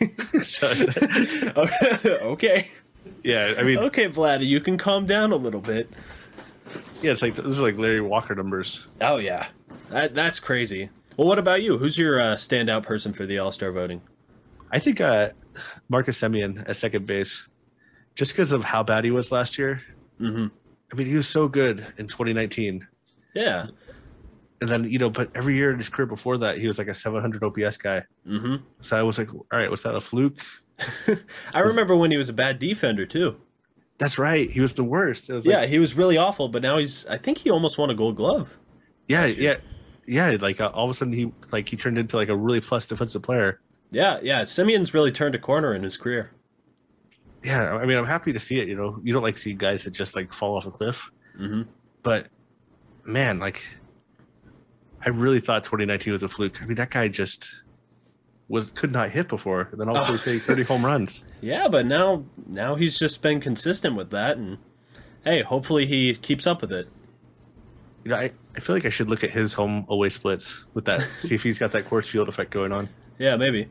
okay. 2.21 2.67
yeah, 3.23 3.53
I 3.57 3.63
mean, 3.63 3.79
Okay, 3.79 4.07
Vlad, 4.07 4.45
you 4.45 4.61
can 4.61 4.77
calm 4.77 5.05
down 5.05 5.31
a 5.31 5.35
little 5.35 5.61
bit. 5.61 5.89
yeah, 7.01 7.11
it's 7.11 7.21
like 7.21 7.35
those 7.35 7.59
are 7.59 7.63
like 7.63 7.77
Larry 7.77 8.01
Walker 8.01 8.35
numbers. 8.35 8.85
Oh 9.01 9.17
yeah, 9.17 9.47
that, 9.89 10.13
that's 10.13 10.39
crazy. 10.39 10.89
Well, 11.17 11.27
what 11.27 11.39
about 11.39 11.61
you? 11.61 11.77
Who's 11.77 11.97
your 11.97 12.21
uh, 12.21 12.35
standout 12.35 12.83
person 12.83 13.11
for 13.11 13.25
the 13.25 13.39
All 13.39 13.51
Star 13.51 13.71
voting? 13.71 14.01
I 14.71 14.79
think 14.79 15.01
uh, 15.01 15.29
Marcus 15.89 16.19
Semien 16.19 16.67
at 16.67 16.75
second 16.75 17.05
base, 17.05 17.47
just 18.15 18.31
because 18.31 18.51
of 18.51 18.63
how 18.63 18.83
bad 18.83 19.03
he 19.03 19.11
was 19.11 19.31
last 19.31 19.57
year. 19.57 19.81
Mm-hmm. 20.19 20.47
I 20.91 20.95
mean, 20.95 21.07
he 21.07 21.15
was 21.15 21.27
so 21.27 21.47
good 21.47 21.85
in 21.97 22.07
2019. 22.07 22.87
Yeah. 23.35 23.67
And 24.61 24.69
then, 24.69 24.83
you 24.83 24.99
know, 24.99 25.09
but 25.09 25.29
every 25.35 25.55
year 25.55 25.71
in 25.71 25.77
his 25.77 25.87
career 25.87 26.05
before 26.05 26.37
that, 26.39 26.57
he 26.57 26.67
was 26.67 26.77
like 26.77 26.87
a 26.87 26.93
700 26.93 27.43
OPS 27.43 27.77
guy. 27.77 28.03
Mm-hmm. 28.27 28.55
So 28.79 28.97
I 28.97 29.03
was 29.03 29.17
like, 29.17 29.33
all 29.33 29.45
right, 29.53 29.71
was 29.71 29.83
that 29.83 29.95
a 29.95 30.01
fluke? 30.01 30.39
I 31.53 31.59
remember 31.59 31.95
when 31.95 32.11
he 32.11 32.17
was 32.17 32.29
a 32.29 32.33
bad 32.33 32.59
defender 32.59 33.05
too. 33.05 33.39
That's 33.99 34.17
right. 34.17 34.49
He 34.49 34.61
was 34.61 34.73
the 34.73 34.83
worst. 34.83 35.29
Was 35.29 35.45
Yeah, 35.45 35.59
like, 35.59 35.69
he 35.69 35.77
was 35.77 35.93
really 35.95 36.17
awful, 36.17 36.47
but 36.47 36.61
now 36.61 36.77
he's. 36.77 37.05
I 37.07 37.17
think 37.17 37.37
he 37.37 37.51
almost 37.51 37.77
won 37.77 37.89
a 37.89 37.93
Gold 37.93 38.15
Glove. 38.15 38.57
yeah, 39.07 39.25
yeah, 39.25 39.57
yeah. 40.07 40.37
Like 40.39 40.61
uh, 40.61 40.71
all 40.73 40.85
of 40.85 40.91
a 40.91 40.93
sudden, 40.93 41.13
he 41.13 41.31
like 41.51 41.67
he 41.67 41.75
turned 41.75 41.97
into 41.97 42.15
like 42.15 42.29
a 42.29 42.35
really 42.35 42.61
plus 42.61 42.87
defensive 42.87 43.21
player. 43.21 43.59
Yeah, 43.91 44.19
yeah. 44.21 44.41
Semien's 44.41 44.93
really 44.93 45.11
turned 45.11 45.35
a 45.35 45.39
corner 45.39 45.73
in 45.73 45.83
his 45.83 45.97
career. 45.97 46.31
Yeah, 47.43 47.73
I 47.73 47.85
mean, 47.85 47.97
I'm 47.97 48.05
happy 48.05 48.33
to 48.33 48.39
see 48.39 48.59
it. 48.59 48.67
You 48.67 48.75
know, 48.75 48.99
you 49.03 49.13
don't 49.13 49.23
like 49.23 49.37
seeing 49.37 49.57
guys 49.57 49.83
that 49.85 49.91
just 49.91 50.15
like 50.15 50.33
fall 50.33 50.57
off 50.57 50.65
a 50.65 50.71
cliff. 50.71 51.09
Mhm. 51.39 51.67
But 52.03 52.27
man, 53.05 53.39
like, 53.39 53.65
I 55.05 55.09
really 55.09 55.39
thought 55.39 55.63
2019 55.63 56.13
was 56.13 56.23
a 56.23 56.29
fluke. 56.29 56.61
I 56.61 56.65
mean, 56.65 56.75
that 56.75 56.91
guy 56.91 57.07
just 57.07 57.49
was 58.49 58.71
could 58.71 58.91
not 58.91 59.09
hit 59.11 59.27
before, 59.29 59.69
and 59.71 59.79
then 59.79 59.87
all 59.89 59.95
of 59.97 60.01
a 60.03 60.17
sudden, 60.17 60.19
say 60.19 60.37
30 60.39 60.63
home 60.63 60.85
runs. 60.85 61.23
Yeah, 61.41 61.69
but 61.69 61.85
now 61.85 62.25
now 62.47 62.75
he's 62.75 62.99
just 62.99 63.21
been 63.21 63.39
consistent 63.39 63.95
with 63.95 64.09
that, 64.09 64.35
and 64.37 64.57
hey, 65.23 65.41
hopefully 65.41 65.85
he 65.85 66.13
keeps 66.15 66.45
up 66.45 66.59
with 66.59 66.73
it. 66.73 66.89
You 68.03 68.11
know, 68.11 68.17
I, 68.17 68.31
I 68.57 68.59
feel 68.59 68.75
like 68.75 68.85
I 68.85 68.89
should 68.89 69.09
look 69.09 69.23
at 69.23 69.31
his 69.31 69.53
home 69.53 69.85
away 69.87 70.09
splits 70.09 70.65
with 70.73 70.83
that, 70.85 70.99
see 71.21 71.35
if 71.35 71.43
he's 71.43 71.57
got 71.57 71.71
that 71.71 71.85
Coors 71.89 72.07
Field 72.07 72.27
effect 72.27 72.51
going 72.51 72.73
on. 72.73 72.89
Yeah, 73.19 73.35
maybe. 73.35 73.67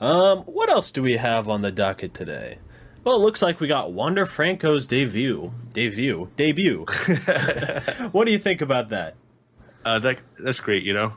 Um, 0.00 0.38
what 0.44 0.70
else 0.70 0.92
do 0.92 1.02
we 1.02 1.16
have 1.16 1.48
on 1.48 1.60
the 1.60 1.72
docket 1.72 2.14
today? 2.14 2.58
Well, 3.04 3.16
it 3.16 3.20
looks 3.20 3.42
like 3.42 3.60
we 3.60 3.66
got 3.68 3.92
Wander 3.92 4.24
Franco's 4.24 4.86
debut. 4.86 5.52
Debut. 5.72 6.30
Debut. 6.36 6.86
what 8.12 8.26
do 8.26 8.32
you 8.32 8.38
think 8.38 8.60
about 8.60 8.90
that? 8.90 9.16
Uh, 9.84 9.98
that 9.98 10.18
that's 10.38 10.60
great. 10.60 10.82
You 10.82 10.94
know, 10.94 11.12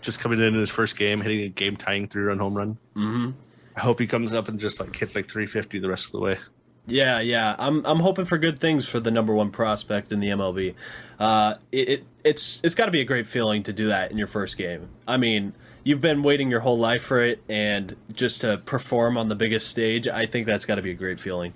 just 0.00 0.20
coming 0.20 0.38
in 0.38 0.46
in 0.46 0.60
his 0.60 0.70
first 0.70 0.96
game, 0.96 1.20
hitting 1.20 1.42
a 1.42 1.48
game 1.48 1.76
tying 1.76 2.08
three 2.08 2.22
run 2.22 2.38
home 2.38 2.54
run. 2.54 2.78
Mm-hmm. 2.96 3.30
I 3.76 3.80
hope 3.80 3.98
he 4.00 4.06
comes 4.06 4.32
up 4.32 4.48
and 4.48 4.58
just 4.58 4.80
like 4.80 4.94
hits 4.94 5.14
like 5.14 5.28
350 5.28 5.78
the 5.78 5.88
rest 5.88 6.06
of 6.06 6.12
the 6.12 6.20
way. 6.20 6.38
Yeah, 6.86 7.20
yeah. 7.20 7.54
I'm 7.58 7.84
I'm 7.86 7.98
hoping 7.98 8.24
for 8.24 8.38
good 8.38 8.58
things 8.58 8.88
for 8.88 9.00
the 9.00 9.10
number 9.10 9.34
one 9.34 9.50
prospect 9.50 10.12
in 10.12 10.20
the 10.20 10.28
MLB. 10.28 10.74
Uh, 11.18 11.54
it, 11.72 11.88
it 11.88 12.04
it's 12.24 12.60
it's 12.64 12.74
got 12.74 12.86
to 12.86 12.92
be 12.92 13.00
a 13.00 13.04
great 13.04 13.26
feeling 13.26 13.62
to 13.64 13.72
do 13.72 13.88
that 13.88 14.10
in 14.10 14.18
your 14.18 14.26
first 14.26 14.56
game. 14.56 14.88
I 15.06 15.16
mean, 15.16 15.54
you've 15.84 16.00
been 16.00 16.22
waiting 16.22 16.50
your 16.50 16.60
whole 16.60 16.78
life 16.78 17.02
for 17.02 17.22
it, 17.22 17.42
and 17.48 17.96
just 18.12 18.42
to 18.42 18.58
perform 18.58 19.16
on 19.16 19.28
the 19.28 19.34
biggest 19.34 19.68
stage, 19.68 20.06
I 20.08 20.26
think 20.26 20.46
that's 20.46 20.66
got 20.66 20.76
to 20.76 20.82
be 20.82 20.90
a 20.90 20.94
great 20.94 21.20
feeling. 21.20 21.52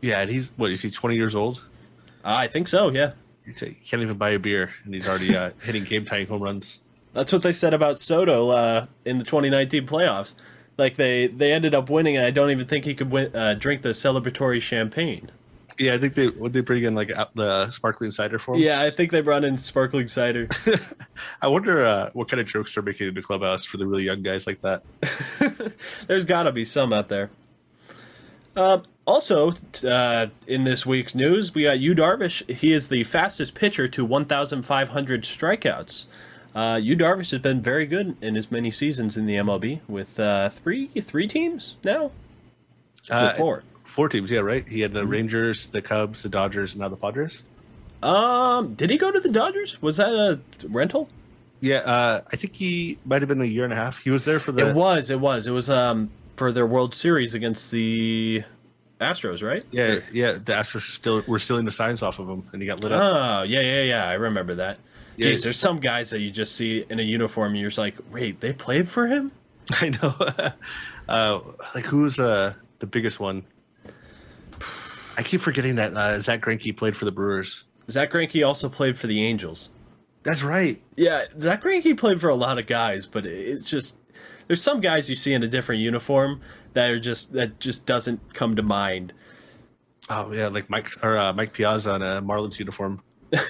Yeah, 0.00 0.20
and 0.20 0.30
he's 0.30 0.50
what 0.56 0.70
is 0.70 0.82
he 0.82 0.90
20 0.90 1.16
years 1.16 1.36
old? 1.36 1.62
Uh, 2.24 2.34
I 2.34 2.46
think 2.46 2.68
so. 2.68 2.90
Yeah. 2.90 3.12
He 3.44 3.52
can't 3.52 4.02
even 4.02 4.16
buy 4.16 4.30
a 4.30 4.38
beer, 4.38 4.70
and 4.84 4.94
he's 4.94 5.08
already 5.08 5.34
uh, 5.34 5.50
hitting 5.62 5.84
game 5.84 6.04
tying 6.04 6.26
home 6.26 6.42
runs. 6.42 6.80
That's 7.12 7.32
what 7.32 7.42
they 7.42 7.52
said 7.52 7.74
about 7.74 7.98
Soto 7.98 8.50
uh, 8.50 8.86
in 9.04 9.18
the 9.18 9.24
2019 9.24 9.86
playoffs. 9.86 10.34
Like 10.76 10.96
they 10.96 11.26
they 11.26 11.52
ended 11.52 11.74
up 11.74 11.90
winning, 11.90 12.16
and 12.16 12.24
I 12.24 12.30
don't 12.30 12.50
even 12.50 12.66
think 12.66 12.84
he 12.84 12.94
could 12.94 13.10
win, 13.10 13.34
uh, 13.34 13.54
drink 13.58 13.82
the 13.82 13.90
celebratory 13.90 14.62
champagne. 14.62 15.30
Yeah, 15.80 15.94
I 15.94 15.98
think 15.98 16.14
they 16.14 16.28
would 16.28 16.52
they 16.52 16.60
bring 16.60 16.84
in 16.84 16.94
like 16.94 17.08
the 17.34 17.70
sparkling 17.70 18.12
cider 18.12 18.38
for 18.38 18.54
him. 18.54 18.60
Yeah, 18.60 18.82
I 18.82 18.90
think 18.90 19.12
they 19.12 19.22
brought 19.22 19.44
in 19.44 19.56
sparkling 19.56 20.08
cider. 20.08 20.46
I 21.42 21.48
wonder 21.48 21.84
uh, 21.84 22.10
what 22.12 22.28
kind 22.28 22.38
of 22.38 22.46
jokes 22.46 22.74
they're 22.74 22.82
making 22.82 23.08
in 23.08 23.14
the 23.14 23.22
clubhouse 23.22 23.64
for 23.64 23.78
the 23.78 23.86
really 23.86 24.04
young 24.04 24.22
guys 24.22 24.46
like 24.46 24.60
that. 24.60 24.82
There's 26.06 26.26
got 26.26 26.42
to 26.42 26.52
be 26.52 26.66
some 26.66 26.92
out 26.92 27.08
there. 27.08 27.30
Also, 29.06 29.54
uh, 29.84 30.26
in 30.46 30.64
this 30.64 30.84
week's 30.84 31.14
news, 31.14 31.54
we 31.54 31.64
got 31.64 31.80
Yu 31.80 31.94
Darvish. 31.94 32.48
He 32.48 32.72
is 32.72 32.90
the 32.90 33.02
fastest 33.04 33.54
pitcher 33.54 33.88
to 33.88 34.04
1,500 34.04 35.22
strikeouts. 35.24 36.06
Uh, 36.54 36.78
Yu 36.80 36.94
Darvish 36.96 37.30
has 37.30 37.40
been 37.40 37.62
very 37.62 37.86
good 37.86 38.16
in 38.20 38.34
his 38.34 38.50
many 38.50 38.70
seasons 38.70 39.16
in 39.16 39.26
the 39.26 39.36
MLB 39.36 39.80
with 39.88 40.20
uh, 40.20 40.50
three 40.50 40.88
three 40.88 41.26
teams 41.26 41.76
now. 41.82 42.06
Is 43.04 43.08
it 43.08 43.12
Uh, 43.12 43.34
four. 43.34 43.62
Four 43.90 44.08
teams, 44.08 44.30
yeah, 44.30 44.40
right. 44.40 44.66
He 44.66 44.80
had 44.80 44.90
Mm-hmm. 44.92 44.98
the 45.00 45.06
Rangers, 45.06 45.66
the 45.68 45.82
Cubs, 45.82 46.22
the 46.22 46.28
Dodgers, 46.28 46.72
and 46.72 46.80
now 46.80 46.88
the 46.88 46.96
Padres. 46.96 47.42
Um, 48.02 48.72
did 48.72 48.88
he 48.90 48.96
go 48.96 49.10
to 49.10 49.20
the 49.20 49.28
Dodgers? 49.30 49.80
Was 49.82 49.98
that 49.98 50.12
a 50.12 50.40
rental? 50.68 51.08
Yeah, 51.60 51.78
uh, 51.78 52.22
I 52.32 52.36
think 52.36 52.54
he 52.54 52.98
might 53.04 53.20
have 53.20 53.28
been 53.28 53.40
a 53.42 53.44
year 53.44 53.64
and 53.64 53.72
a 53.72 53.76
half. 53.76 53.98
He 53.98 54.10
was 54.10 54.24
there 54.24 54.40
for 54.40 54.52
the. 54.52 54.70
It 54.70 54.74
was. 54.74 55.10
It 55.10 55.20
was. 55.20 55.46
It 55.46 55.50
was 55.52 55.68
um 55.68 56.10
for 56.36 56.50
their 56.52 56.66
World 56.66 56.94
Series 56.94 57.34
against 57.34 57.70
the 57.70 58.42
Astros, 59.00 59.42
right? 59.46 59.66
Yeah, 59.70 60.00
yeah. 60.12 60.32
The 60.32 60.52
Astros 60.52 60.94
still 60.94 61.22
were 61.28 61.38
stealing 61.38 61.66
the 61.66 61.72
signs 61.72 62.02
off 62.02 62.18
of 62.18 62.28
him, 62.30 62.48
and 62.52 62.62
he 62.62 62.66
got 62.68 62.82
lit 62.82 62.92
up. 62.92 63.02
Oh, 63.02 63.42
yeah, 63.42 63.60
yeah, 63.60 63.82
yeah. 63.82 64.08
I 64.08 64.14
remember 64.14 64.54
that. 64.54 64.78
Yeah. 65.16 65.26
Jeez, 65.28 65.42
there's 65.44 65.58
some 65.58 65.80
guys 65.80 66.08
that 66.10 66.20
you 66.20 66.30
just 66.30 66.56
see 66.56 66.86
in 66.88 66.98
a 66.98 67.02
uniform 67.02 67.48
and 67.52 67.60
you're 67.60 67.68
just 67.68 67.76
like, 67.78 67.96
wait, 68.10 68.40
they 68.40 68.54
played 68.54 68.88
for 68.88 69.06
him? 69.06 69.32
I 69.70 69.90
know. 69.90 70.14
uh, 71.08 71.40
like 71.74 71.84
who's 71.84 72.18
uh, 72.18 72.54
the 72.78 72.86
biggest 72.86 73.20
one? 73.20 73.44
I 75.20 75.22
keep 75.22 75.42
forgetting 75.42 75.74
that 75.74 75.94
uh, 75.94 76.18
Zack 76.18 76.40
Greinke 76.40 76.74
played 76.74 76.96
for 76.96 77.04
the 77.04 77.12
Brewers. 77.12 77.64
Zack 77.90 78.10
Greinke 78.10 78.46
also 78.46 78.70
played 78.70 78.98
for 78.98 79.06
the 79.06 79.22
Angels. 79.22 79.68
That's 80.22 80.42
right. 80.42 80.80
Yeah, 80.96 81.26
Zack 81.38 81.62
Greinke 81.62 81.94
played 81.98 82.22
for 82.22 82.30
a 82.30 82.34
lot 82.34 82.58
of 82.58 82.66
guys, 82.66 83.04
but 83.04 83.26
it's 83.26 83.68
just 83.68 83.98
there's 84.46 84.62
some 84.62 84.80
guys 84.80 85.10
you 85.10 85.16
see 85.16 85.34
in 85.34 85.42
a 85.42 85.46
different 85.46 85.82
uniform 85.82 86.40
that 86.72 86.88
are 86.88 86.98
just 86.98 87.34
that 87.34 87.60
just 87.60 87.84
doesn't 87.84 88.32
come 88.32 88.56
to 88.56 88.62
mind. 88.62 89.12
Oh 90.08 90.32
yeah, 90.32 90.48
like 90.48 90.70
Mike 90.70 90.88
or 91.02 91.18
uh, 91.18 91.34
Mike 91.34 91.52
Piazza 91.52 91.96
in 91.96 92.02
a 92.02 92.22
Marlins 92.22 92.58
uniform. 92.58 93.02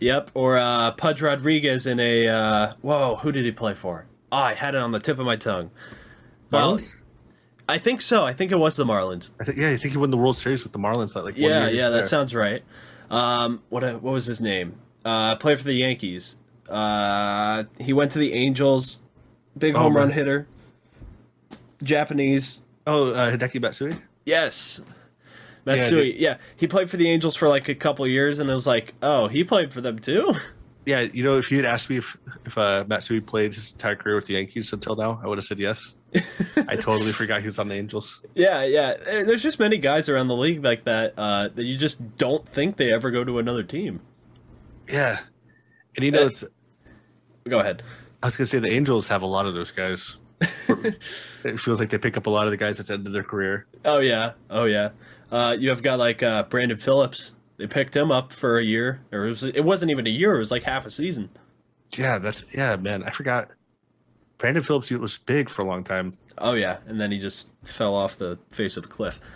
Yep, 0.00 0.32
or 0.34 0.58
uh, 0.58 0.90
Pudge 0.90 1.22
Rodriguez 1.22 1.86
in 1.86 2.00
a 2.00 2.26
uh, 2.26 2.72
whoa, 2.80 3.14
who 3.22 3.30
did 3.30 3.44
he 3.44 3.52
play 3.52 3.74
for? 3.74 4.06
Oh, 4.32 4.36
I 4.38 4.54
had 4.54 4.74
it 4.74 4.78
on 4.78 4.90
the 4.90 4.98
tip 4.98 5.20
of 5.20 5.26
my 5.26 5.36
tongue. 5.36 5.70
Well, 6.50 6.78
Marlins? 6.78 6.96
I 7.68 7.78
think 7.78 8.00
so. 8.02 8.24
I 8.24 8.32
think 8.32 8.52
it 8.52 8.56
was 8.58 8.76
the 8.76 8.84
Marlins. 8.84 9.30
I 9.40 9.44
think 9.44 9.56
yeah, 9.58 9.70
I 9.70 9.76
think 9.76 9.92
he 9.92 9.98
won 9.98 10.10
the 10.10 10.16
World 10.16 10.36
Series 10.36 10.62
with 10.62 10.72
the 10.72 10.78
Marlins. 10.78 11.14
Like 11.14 11.24
one 11.24 11.34
Yeah, 11.36 11.68
year 11.68 11.70
yeah, 11.70 11.88
that 11.90 11.98
there. 11.98 12.06
sounds 12.06 12.34
right. 12.34 12.62
Um, 13.10 13.62
what 13.68 13.82
what 14.02 14.12
was 14.12 14.26
his 14.26 14.40
name? 14.40 14.74
Uh, 15.04 15.36
played 15.36 15.58
for 15.58 15.64
the 15.64 15.74
Yankees. 15.74 16.36
Uh, 16.68 17.64
he 17.80 17.92
went 17.92 18.12
to 18.12 18.18
the 18.18 18.32
Angels. 18.32 19.00
Big 19.58 19.74
home 19.74 19.94
Oh, 19.94 19.98
run 19.98 20.08
man. 20.08 20.16
hitter. 20.16 20.46
Japanese. 21.82 22.62
Oh, 22.86 23.10
uh, 23.12 23.30
Hideki 23.36 23.60
Matsui. 23.60 23.96
Yes. 24.24 24.80
Yeah, 25.66 25.76
Matsui. 25.76 26.20
Yeah, 26.20 26.38
he 26.56 26.66
played 26.66 26.90
for 26.90 26.96
the 26.96 27.08
Angels 27.08 27.36
for 27.36 27.48
like 27.48 27.68
a 27.68 27.74
couple 27.74 28.06
years, 28.06 28.38
and 28.38 28.50
it 28.50 28.54
was 28.54 28.66
like, 28.66 28.94
oh, 29.02 29.28
he 29.28 29.44
played 29.44 29.72
for 29.72 29.80
them 29.80 29.98
too. 29.98 30.34
Yeah, 30.84 31.02
you 31.02 31.22
know, 31.22 31.38
if 31.38 31.48
you 31.52 31.58
had 31.58 31.64
asked 31.66 31.88
me 31.88 31.98
if 31.98 32.16
if 32.44 32.58
uh, 32.58 32.82
Matsui 32.88 33.20
played 33.20 33.54
his 33.54 33.70
entire 33.70 33.94
career 33.94 34.16
with 34.16 34.26
the 34.26 34.34
Yankees 34.34 34.72
until 34.72 34.96
now, 34.96 35.20
I 35.22 35.28
would 35.28 35.38
have 35.38 35.44
said 35.44 35.60
yes. 35.60 35.94
I 36.68 36.76
totally 36.76 37.12
forgot 37.12 37.40
he 37.40 37.46
was 37.46 37.58
on 37.58 37.68
the 37.68 37.74
Angels. 37.74 38.20
yeah, 38.34 38.64
yeah. 38.64 38.94
There's 38.96 39.42
just 39.42 39.58
many 39.58 39.78
guys 39.78 40.08
around 40.08 40.28
the 40.28 40.36
league 40.36 40.62
like 40.62 40.84
that 40.84 41.14
uh, 41.16 41.48
that 41.48 41.64
you 41.64 41.78
just 41.78 42.16
don't 42.16 42.46
think 42.46 42.76
they 42.76 42.92
ever 42.92 43.10
go 43.10 43.24
to 43.24 43.38
another 43.38 43.62
team. 43.62 44.00
Yeah, 44.88 45.20
and 45.96 46.04
you 46.04 46.10
know, 46.10 46.26
it's, 46.26 46.44
Go 47.48 47.58
ahead. 47.58 47.82
I 48.22 48.26
was 48.26 48.36
gonna 48.36 48.46
say 48.46 48.58
the 48.58 48.70
Angels 48.70 49.08
have 49.08 49.22
a 49.22 49.26
lot 49.26 49.46
of 49.46 49.54
those 49.54 49.70
guys. 49.70 50.16
it 50.40 51.60
feels 51.60 51.80
like 51.80 51.90
they 51.90 51.98
pick 51.98 52.16
up 52.16 52.26
a 52.26 52.30
lot 52.30 52.46
of 52.46 52.50
the 52.50 52.56
guys 52.56 52.78
at 52.80 52.86
the 52.86 52.94
end 52.94 53.06
of 53.06 53.12
their 53.12 53.24
career. 53.24 53.66
Oh 53.84 53.98
yeah, 53.98 54.32
oh 54.50 54.64
yeah. 54.64 54.90
Uh, 55.30 55.56
you 55.58 55.70
have 55.70 55.82
got 55.82 55.98
like 55.98 56.22
uh, 56.22 56.44
Brandon 56.44 56.78
Phillips. 56.78 57.32
They 57.56 57.66
picked 57.66 57.96
him 57.96 58.10
up 58.10 58.32
for 58.32 58.58
a 58.58 58.62
year, 58.62 59.02
or 59.12 59.26
it, 59.26 59.30
was, 59.30 59.44
it 59.44 59.64
wasn't 59.64 59.90
even 59.90 60.06
a 60.06 60.10
year. 60.10 60.34
It 60.34 60.38
was 60.38 60.50
like 60.50 60.62
half 60.62 60.86
a 60.86 60.90
season. 60.90 61.30
Yeah, 61.96 62.18
that's 62.18 62.44
yeah, 62.54 62.76
man. 62.76 63.02
I 63.02 63.10
forgot. 63.10 63.50
Brandon 64.42 64.64
Phillips 64.64 64.88
he 64.88 64.96
was 64.96 65.18
big 65.18 65.48
for 65.48 65.62
a 65.62 65.64
long 65.64 65.84
time. 65.84 66.14
Oh 66.36 66.54
yeah, 66.54 66.78
and 66.88 67.00
then 67.00 67.12
he 67.12 67.20
just 67.20 67.46
fell 67.62 67.94
off 67.94 68.16
the 68.16 68.40
face 68.50 68.76
of 68.76 68.82
the 68.82 68.88
cliff. 68.88 69.20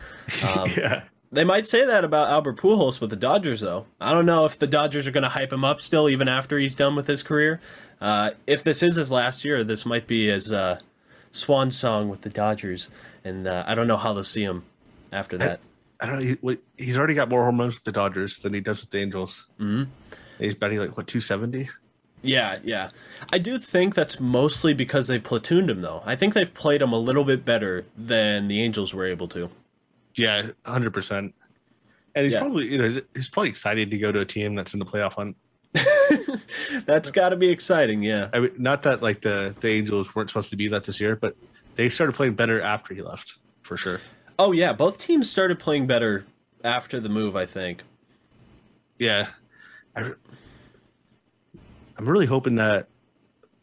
Um, 0.45 0.69
yeah, 0.77 1.03
They 1.31 1.45
might 1.45 1.69
say 1.69 1.85
that 1.87 2.03
about 2.03 2.29
Albert 2.29 2.57
Pujols 2.57 3.01
with 3.01 3.11
the 3.11 3.17
Dodgers, 3.17 3.61
though. 3.61 3.87
I 4.01 4.13
don't 4.13 4.27
know 4.27 4.45
if 4.45 4.59
the 4.59 4.67
Dodgers 4.67 5.07
are 5.07 5.13
going 5.13 5.23
to 5.23 5.29
hype 5.29 5.53
him 5.53 5.65
up 5.65 5.81
still, 5.81 6.09
even 6.09 6.27
after 6.27 6.59
he's 6.59 6.75
done 6.75 6.97
with 6.97 7.07
his 7.07 7.23
career. 7.23 7.61
Uh, 8.01 8.31
if 8.49 8.65
this 8.65 8.83
is 8.83 8.97
his 8.97 9.13
last 9.13 9.45
year, 9.45 9.63
this 9.63 9.87
might 9.87 10.09
be 10.09 10.27
his 10.27 10.53
uh, 10.53 10.81
swan 11.31 11.71
song 11.71 12.09
with 12.09 12.23
the 12.23 12.31
Dodgers, 12.31 12.91
and 13.23 13.47
uh, 13.47 13.63
I 13.69 13.77
don't 13.77 13.87
know 13.87 13.97
how 13.97 14.13
they'll 14.13 14.25
see 14.25 14.43
him 14.43 14.65
after 15.13 15.39
that. 15.39 15.61
I 16.01 16.07
don't 16.07 16.19
know. 16.19 16.37
He, 16.43 16.59
he's 16.77 16.99
already 16.99 17.15
got 17.15 17.29
more 17.29 17.45
home 17.45 17.61
runs 17.61 17.75
with 17.75 17.85
the 17.85 17.93
Dodgers 17.93 18.41
than 18.41 18.53
he 18.53 18.61
does 18.61 18.81
with 18.81 18.91
the 18.91 18.99
Angels. 18.99 19.47
Mm-hmm. 19.61 19.89
He's 20.41 20.57
batting 20.57 20.79
like 20.81 20.97
what 20.97 21.07
two 21.07 21.21
seventy. 21.21 21.69
Yeah, 22.23 22.59
yeah. 22.65 22.91
I 23.33 23.39
do 23.39 23.59
think 23.59 23.95
that's 23.95 24.19
mostly 24.19 24.73
because 24.75 25.07
they 25.07 25.19
platooned 25.21 25.71
him, 25.71 25.83
though. 25.83 26.03
I 26.05 26.17
think 26.17 26.35
they've 26.35 26.53
played 26.53 26.83
him 26.83 26.93
a 26.93 26.99
little 26.99 27.25
bit 27.25 27.45
better 27.45 27.85
than 27.97 28.49
the 28.49 28.61
Angels 28.63 28.93
were 28.95 29.05
able 29.07 29.29
to. 29.29 29.51
Yeah, 30.15 30.49
hundred 30.65 30.93
percent. 30.95 31.35
And 32.15 32.25
he's 32.25 32.33
Yeah. 32.33 32.41
probably 32.41 32.67
you 32.73 32.79
know 32.79 32.89
he's- 33.15 33.29
probably 33.29 33.51
excited 33.51 33.91
to 33.91 33.99
go 33.99 34.11
to 34.11 34.21
a 34.21 34.25
team 34.25 34.55
that's 34.55 34.73
in 34.73 34.79
the 34.81 34.87
playoff 34.87 35.13
hunt. 35.13 35.37
That's 36.87 37.11
got 37.11 37.31
to 37.31 37.37
be 37.37 37.49
exciting, 37.51 38.03
yeah. 38.03 38.29
I 38.33 38.41
mean, 38.41 38.53
not 38.57 38.83
that 38.85 39.03
like 39.03 39.21
the 39.23 39.55
the 39.61 39.69
Angels 39.69 40.15
weren't 40.15 40.31
supposed 40.31 40.51
to 40.51 40.57
be 40.57 40.69
that 40.69 40.85
this 40.85 41.01
year, 41.01 41.17
but 41.17 41.37
they 41.75 41.89
started 41.91 42.15
playing 42.15 42.35
better 42.35 42.61
after 42.63 42.95
he 42.95 43.03
left 43.03 43.35
for 43.63 43.77
sure. 43.77 44.01
Oh, 44.39 44.53
yeah. 44.53 44.73
Both 44.73 44.99
teams 44.99 45.29
started 45.31 45.59
playing 45.59 45.87
better 45.87 46.25
after 46.65 46.99
the 47.01 47.09
move, 47.09 47.37
I 47.37 47.45
think. 47.47 47.83
Yeah, 48.99 49.29
I, 49.95 50.13
I'm 51.99 52.09
really 52.09 52.27
hoping 52.27 52.57
that 52.57 52.89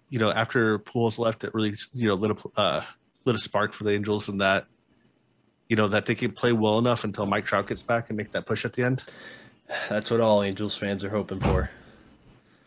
you 0.09 0.19
know 0.19 0.31
after 0.31 0.79
Pujols 0.79 1.17
left, 1.17 1.43
it 1.43 1.53
really 1.53 1.73
you 1.91 2.07
know 2.07 2.15
lit 2.15 2.31
a 2.31 2.59
uh, 2.59 2.83
lit 3.25 3.35
a 3.35 3.39
spark 3.39 3.73
for 3.73 3.83
the 3.83 3.91
Angels, 3.91 4.29
and 4.29 4.41
that 4.41 4.65
you 5.69 5.75
know 5.75 5.87
that 5.87 6.05
they 6.05 6.15
can 6.15 6.31
play 6.31 6.51
well 6.51 6.79
enough 6.79 7.03
until 7.03 7.25
Mike 7.25 7.45
Trout 7.45 7.67
gets 7.67 7.81
back 7.81 8.09
and 8.09 8.17
make 8.17 8.31
that 8.31 8.45
push 8.45 8.65
at 8.65 8.73
the 8.73 8.83
end. 8.83 9.03
That's 9.89 10.11
what 10.11 10.19
all 10.19 10.43
Angels 10.43 10.75
fans 10.75 11.03
are 11.03 11.09
hoping 11.09 11.39
for. 11.39 11.69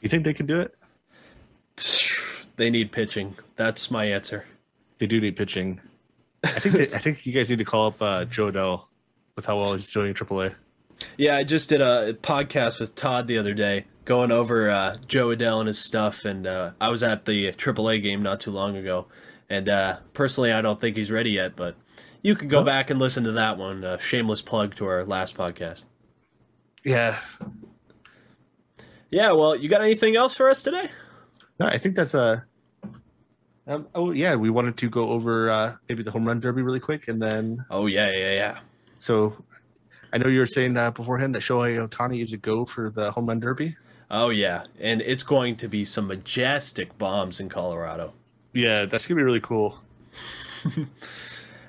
You 0.01 0.09
think 0.09 0.25
they 0.25 0.35
can 0.35 0.47
do 0.47 0.61
it? 0.61 0.75
They 2.57 2.71
need 2.71 2.91
pitching. 2.91 3.37
That's 3.57 3.91
my 3.91 4.07
answer. 4.07 4.47
They 4.97 5.07
do 5.07 5.21
need 5.21 5.37
pitching. 5.37 5.79
I 6.43 6.59
think 6.59 6.75
they, 6.75 6.97
I 6.97 7.01
think 7.01 7.27
you 7.27 7.35
guys 7.35 7.51
need 7.51 7.59
to 7.59 7.67
call 7.67 7.89
up 7.89 8.01
uh, 8.01 8.25
Jo 8.25 8.51
Adell 8.51 8.85
with 9.35 9.45
how 9.45 9.61
well 9.61 9.75
he's 9.75 9.91
doing 9.91 10.09
in 10.09 10.15
AAA. 10.15 10.55
Yeah, 11.19 11.37
I 11.37 11.45
just 11.45 11.69
did 11.69 11.83
a 11.83 12.15
podcast 12.15 12.81
with 12.81 12.95
Todd 12.95 13.27
the 13.27 13.37
other 13.37 13.53
day 13.53 13.85
going 14.07 14.33
over 14.33 14.71
uh, 14.71 14.97
Jo 15.07 15.29
Adell 15.29 15.59
and 15.59 15.69
his 15.69 15.79
stuff, 15.79 16.25
and 16.25 16.47
uh, 16.47 16.71
I 16.81 16.89
was 16.89 17.03
at 17.03 17.27
the 17.27 17.53
AAA 17.53 18.03
game 18.03 18.23
not 18.23 18.41
too 18.41 18.53
long 18.53 18.77
ago. 18.77 19.09
And 19.51 19.69
uh, 19.69 19.99
personally, 20.15 20.53
I 20.53 20.63
don't 20.63 20.81
think 20.81 20.97
he's 20.97 21.11
ready 21.11 21.31
yet, 21.31 21.55
but 21.55 21.77
you 22.23 22.35
can 22.35 22.49
go 22.49 22.63
back 22.65 22.89
and 22.89 22.99
listen 22.99 23.25
to 23.25 23.33
that 23.33 23.59
one. 23.59 23.85
Uh, 23.85 23.99
shameless 23.99 24.43
plug 24.43 24.75
to 24.77 24.87
our 24.87 25.05
last 25.05 25.37
podcast. 25.37 25.85
Yeah, 26.85 27.19
Yeah, 29.11 29.33
well, 29.33 29.57
you 29.57 29.69
got 29.69 29.83
anything 29.83 30.17
else 30.17 30.35
for 30.35 30.49
us 30.49 30.63
today? 30.63 30.89
no, 31.59 31.67
I 31.67 31.79
think 31.79 31.97
that's 31.97 32.15
a. 32.15 32.45
Um, 33.69 33.89
oh 33.97 34.13
yeah, 34.13 34.37
we 34.37 34.51
wanted 34.51 34.77
to 34.77 34.89
go 34.89 35.11
over 35.11 35.51
uh, 35.51 35.75
maybe 35.89 36.05
the 36.05 36.13
home 36.13 36.25
run 36.25 36.39
derby 36.39 36.63
really 36.63 36.79
quick, 36.79 37.09
and 37.09 37.21
then 37.21 37.65
Oh 37.71 37.87
yeah, 37.87 38.09
yeah, 38.15 38.33
yeah. 38.33 38.59
so 39.01 39.37
I 40.13 40.19
know 40.19 40.29
you 40.29 40.39
were 40.39 40.47
saying 40.47 40.77
uh, 40.77 40.93
beforehand 40.93 41.35
that 41.35 41.43
Shohei 41.43 41.77
Ohtani 41.85 42.23
is 42.23 42.33
a 42.33 42.37
go 42.37 42.65
for 42.65 42.91
the 42.91 43.11
home 43.11 43.27
run 43.27 43.41
derby. 43.41 43.77
Oh 44.11 44.29
yeah, 44.29 44.65
and 44.81 45.01
it's 45.03 45.23
going 45.25 45.57
to 45.57 45.69
be 45.69 45.85
some 45.85 46.07
majestic 46.07 46.97
bombs 46.99 47.41
in 47.41 47.49
Colorado. 47.49 48.13
Yeah, 48.53 48.85
that's 48.85 49.07
gonna 49.07 49.17
be 49.19 49.23
really 49.25 49.41
cool. 49.41 49.81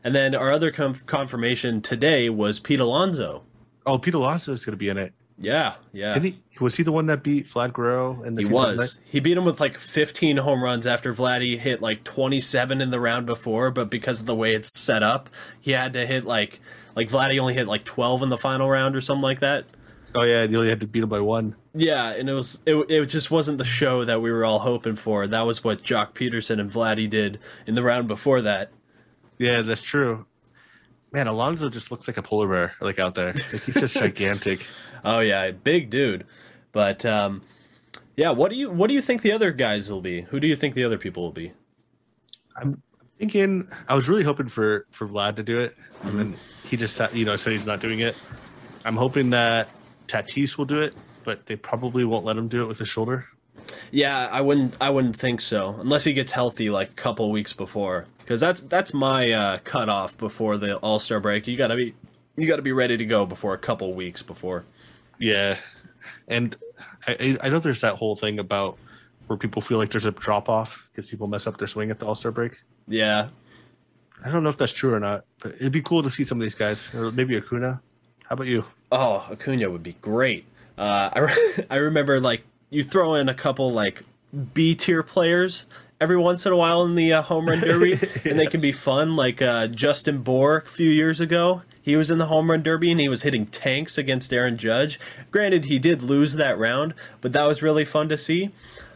And 0.03 0.15
then 0.15 0.35
our 0.35 0.51
other 0.51 0.71
conf- 0.71 1.05
confirmation 1.05 1.81
today 1.81 2.29
was 2.29 2.59
Pete 2.59 2.79
Alonso. 2.79 3.43
Oh, 3.85 3.97
Pete 3.97 4.13
Alonso 4.13 4.53
is 4.53 4.63
gonna 4.63 4.77
be 4.77 4.87
in 4.89 4.97
it. 4.97 5.13
Yeah, 5.39 5.75
yeah. 5.91 6.17
He? 6.19 6.39
Was 6.61 6.75
he 6.75 6.83
the 6.83 6.91
one 6.91 7.05
that 7.07 7.23
beat 7.23 7.47
Vlad 7.49 7.73
Guerrero? 7.73 8.23
In 8.23 8.35
the 8.35 8.43
He 8.43 8.47
2009? 8.47 8.77
was. 8.77 8.99
He 9.05 9.19
beat 9.19 9.37
him 9.37 9.45
with 9.45 9.59
like 9.59 9.77
15 9.77 10.37
home 10.37 10.63
runs 10.63 10.87
after 10.87 11.13
Vladdy 11.13 11.57
hit 11.59 11.81
like 11.81 12.03
27 12.05 12.81
in 12.81 12.89
the 12.89 12.99
round 12.99 13.25
before, 13.25 13.69
but 13.69 13.89
because 13.91 14.21
of 14.21 14.25
the 14.27 14.33
way 14.35 14.55
it's 14.55 14.79
set 14.79 15.03
up, 15.03 15.29
he 15.59 15.71
had 15.71 15.93
to 15.93 16.05
hit 16.07 16.23
like 16.25 16.59
like 16.95 17.09
Vladdy 17.09 17.37
only 17.39 17.53
hit 17.53 17.67
like 17.67 17.83
12 17.83 18.23
in 18.23 18.29
the 18.29 18.37
final 18.37 18.69
round 18.69 18.95
or 18.95 19.01
something 19.01 19.21
like 19.21 19.41
that. 19.41 19.65
Oh 20.15 20.23
yeah, 20.23 20.43
and 20.43 20.51
you 20.51 20.57
only 20.57 20.69
had 20.69 20.79
to 20.79 20.87
beat 20.87 21.03
him 21.03 21.09
by 21.09 21.19
one. 21.19 21.55
Yeah, 21.73 22.11
and 22.11 22.29
it 22.29 22.33
was 22.33 22.61
it, 22.65 22.75
it 22.89 23.05
just 23.07 23.29
wasn't 23.29 23.57
the 23.57 23.65
show 23.65 24.05
that 24.05 24.21
we 24.21 24.31
were 24.31 24.45
all 24.45 24.59
hoping 24.59 24.95
for. 24.95 25.27
That 25.27 25.41
was 25.41 25.63
what 25.63 25.83
Joc 25.83 26.13
Pederson 26.13 26.59
and 26.59 26.71
Vladdy 26.71 27.09
did 27.09 27.39
in 27.65 27.75
the 27.75 27.83
round 27.83 28.07
before 28.07 28.41
that. 28.41 28.71
Yeah, 29.37 29.61
that's 29.61 29.81
true. 29.81 30.25
Man, 31.11 31.27
Alonso 31.27 31.69
just 31.69 31.91
looks 31.91 32.07
like 32.07 32.17
a 32.17 32.21
polar 32.21 32.47
bear, 32.47 32.73
like 32.81 32.99
out 32.99 33.15
there. 33.15 33.33
Like, 33.33 33.63
he's 33.63 33.75
just 33.75 33.93
gigantic. 33.97 34.65
Oh 35.05 35.19
yeah, 35.19 35.51
big 35.51 35.89
dude. 35.89 36.25
But 36.71 37.05
um 37.05 37.41
yeah, 38.15 38.31
what 38.31 38.49
do 38.51 38.57
you 38.57 38.71
what 38.71 38.87
do 38.87 38.93
you 38.93 39.01
think 39.01 39.21
the 39.21 39.31
other 39.31 39.51
guys 39.51 39.91
will 39.91 40.01
be? 40.01 40.21
Who 40.21 40.39
do 40.39 40.47
you 40.47 40.55
think 40.55 40.73
the 40.73 40.83
other 40.83 40.97
people 40.97 41.23
will 41.23 41.31
be? 41.31 41.53
I'm 42.55 42.81
Thinking, 43.19 43.67
I 43.87 43.95
was 43.95 44.07
really 44.07 44.23
hoping 44.23 44.47
for 44.47 44.85
for 44.91 45.07
Vlad 45.07 45.37
to 45.37 45.43
do 45.43 45.57
it, 45.57 45.75
and 46.03 46.19
then 46.19 46.35
he 46.65 46.77
just 46.77 46.95
said, 46.95 47.13
you 47.15 47.25
know 47.25 47.35
said 47.35 47.53
he's 47.53 47.65
not 47.65 47.79
doing 47.79 47.99
it. 47.99 48.15
I'm 48.85 48.95
hoping 48.95 49.31
that 49.31 49.69
Tatis 50.07 50.57
will 50.57 50.65
do 50.65 50.79
it, 50.79 50.93
but 51.23 51.45
they 51.45 51.55
probably 51.55 52.05
won't 52.05 52.25
let 52.25 52.37
him 52.37 52.47
do 52.47 52.61
it 52.63 52.67
with 52.67 52.79
his 52.79 52.87
shoulder. 52.87 53.27
Yeah, 53.91 54.29
I 54.31 54.41
wouldn't. 54.41 54.77
I 54.79 54.89
wouldn't 54.89 55.15
think 55.15 55.41
so 55.41 55.75
unless 55.79 56.03
he 56.03 56.13
gets 56.13 56.31
healthy 56.31 56.69
like 56.69 56.91
a 56.91 56.93
couple 56.93 57.31
weeks 57.31 57.53
before, 57.53 58.05
because 58.19 58.39
that's 58.39 58.61
that's 58.61 58.93
my 58.93 59.31
uh, 59.31 59.57
cutoff 59.63 60.17
before 60.17 60.57
the 60.57 60.77
All 60.77 60.99
Star 60.99 61.19
break. 61.19 61.47
You 61.47 61.57
gotta 61.57 61.75
be 61.75 61.93
you 62.35 62.47
gotta 62.47 62.61
be 62.61 62.71
ready 62.71 62.97
to 62.97 63.05
go 63.05 63.25
before 63.25 63.53
a 63.53 63.57
couple 63.57 63.93
weeks 63.93 64.21
before. 64.21 64.65
Yeah, 65.19 65.57
and 66.27 66.55
I, 67.07 67.37
I 67.41 67.49
know 67.49 67.59
there's 67.59 67.81
that 67.81 67.95
whole 67.95 68.15
thing 68.15 68.39
about 68.39 68.77
where 69.27 69.37
people 69.37 69.61
feel 69.61 69.77
like 69.77 69.91
there's 69.91 70.05
a 70.05 70.11
drop 70.11 70.47
off 70.47 70.87
because 70.91 71.09
people 71.09 71.27
mess 71.27 71.47
up 71.47 71.57
their 71.57 71.67
swing 71.67 71.91
at 71.91 71.99
the 71.99 72.05
All 72.05 72.15
Star 72.15 72.31
break. 72.31 72.53
Yeah, 72.87 73.29
I 74.23 74.31
don't 74.31 74.43
know 74.43 74.49
if 74.49 74.57
that's 74.57 74.73
true 74.73 74.93
or 74.93 74.99
not, 74.99 75.25
but 75.39 75.55
it'd 75.55 75.71
be 75.71 75.81
cool 75.81 76.03
to 76.03 76.09
see 76.09 76.23
some 76.23 76.39
of 76.39 76.43
these 76.43 76.55
guys, 76.55 76.93
or 76.93 77.11
maybe 77.11 77.35
Acuna. 77.35 77.81
How 78.23 78.33
about 78.33 78.47
you? 78.47 78.65
Oh, 78.91 79.27
Acuna 79.31 79.69
would 79.69 79.83
be 79.83 79.95
great. 80.01 80.45
Uh, 80.77 81.09
I 81.13 81.19
re- 81.19 81.65
I 81.69 81.75
remember 81.77 82.19
like 82.19 82.43
you 82.69 82.83
throw 82.83 83.15
in 83.15 83.29
a 83.29 83.33
couple 83.33 83.71
like 83.71 84.03
B 84.53 84.75
tier 84.75 85.03
players 85.03 85.65
every 85.99 86.17
once 86.17 86.45
in 86.45 86.53
a 86.53 86.57
while 86.57 86.83
in 86.83 86.95
the 86.95 87.13
uh, 87.13 87.21
home 87.21 87.47
run 87.47 87.59
derby, 87.61 87.93
and 88.25 88.39
they 88.39 88.45
can 88.45 88.61
be 88.61 88.71
fun. 88.71 89.15
Like 89.15 89.41
uh, 89.41 89.67
Justin 89.67 90.21
Bour 90.21 90.63
a 90.65 90.69
few 90.69 90.89
years 90.89 91.19
ago, 91.19 91.63
he 91.81 91.95
was 91.95 92.11
in 92.11 92.17
the 92.17 92.27
home 92.27 92.49
run 92.51 92.63
derby 92.63 92.91
and 92.91 92.99
he 92.99 93.09
was 93.09 93.23
hitting 93.23 93.45
tanks 93.45 93.97
against 93.97 94.31
Aaron 94.33 94.57
Judge. 94.57 94.99
Granted, 95.31 95.65
he 95.65 95.79
did 95.79 96.01
lose 96.01 96.33
that 96.33 96.57
round, 96.57 96.93
but 97.21 97.33
that 97.33 97.47
was 97.47 97.61
really 97.61 97.85
fun 97.85 98.09
to 98.09 98.17
see. 98.17 98.51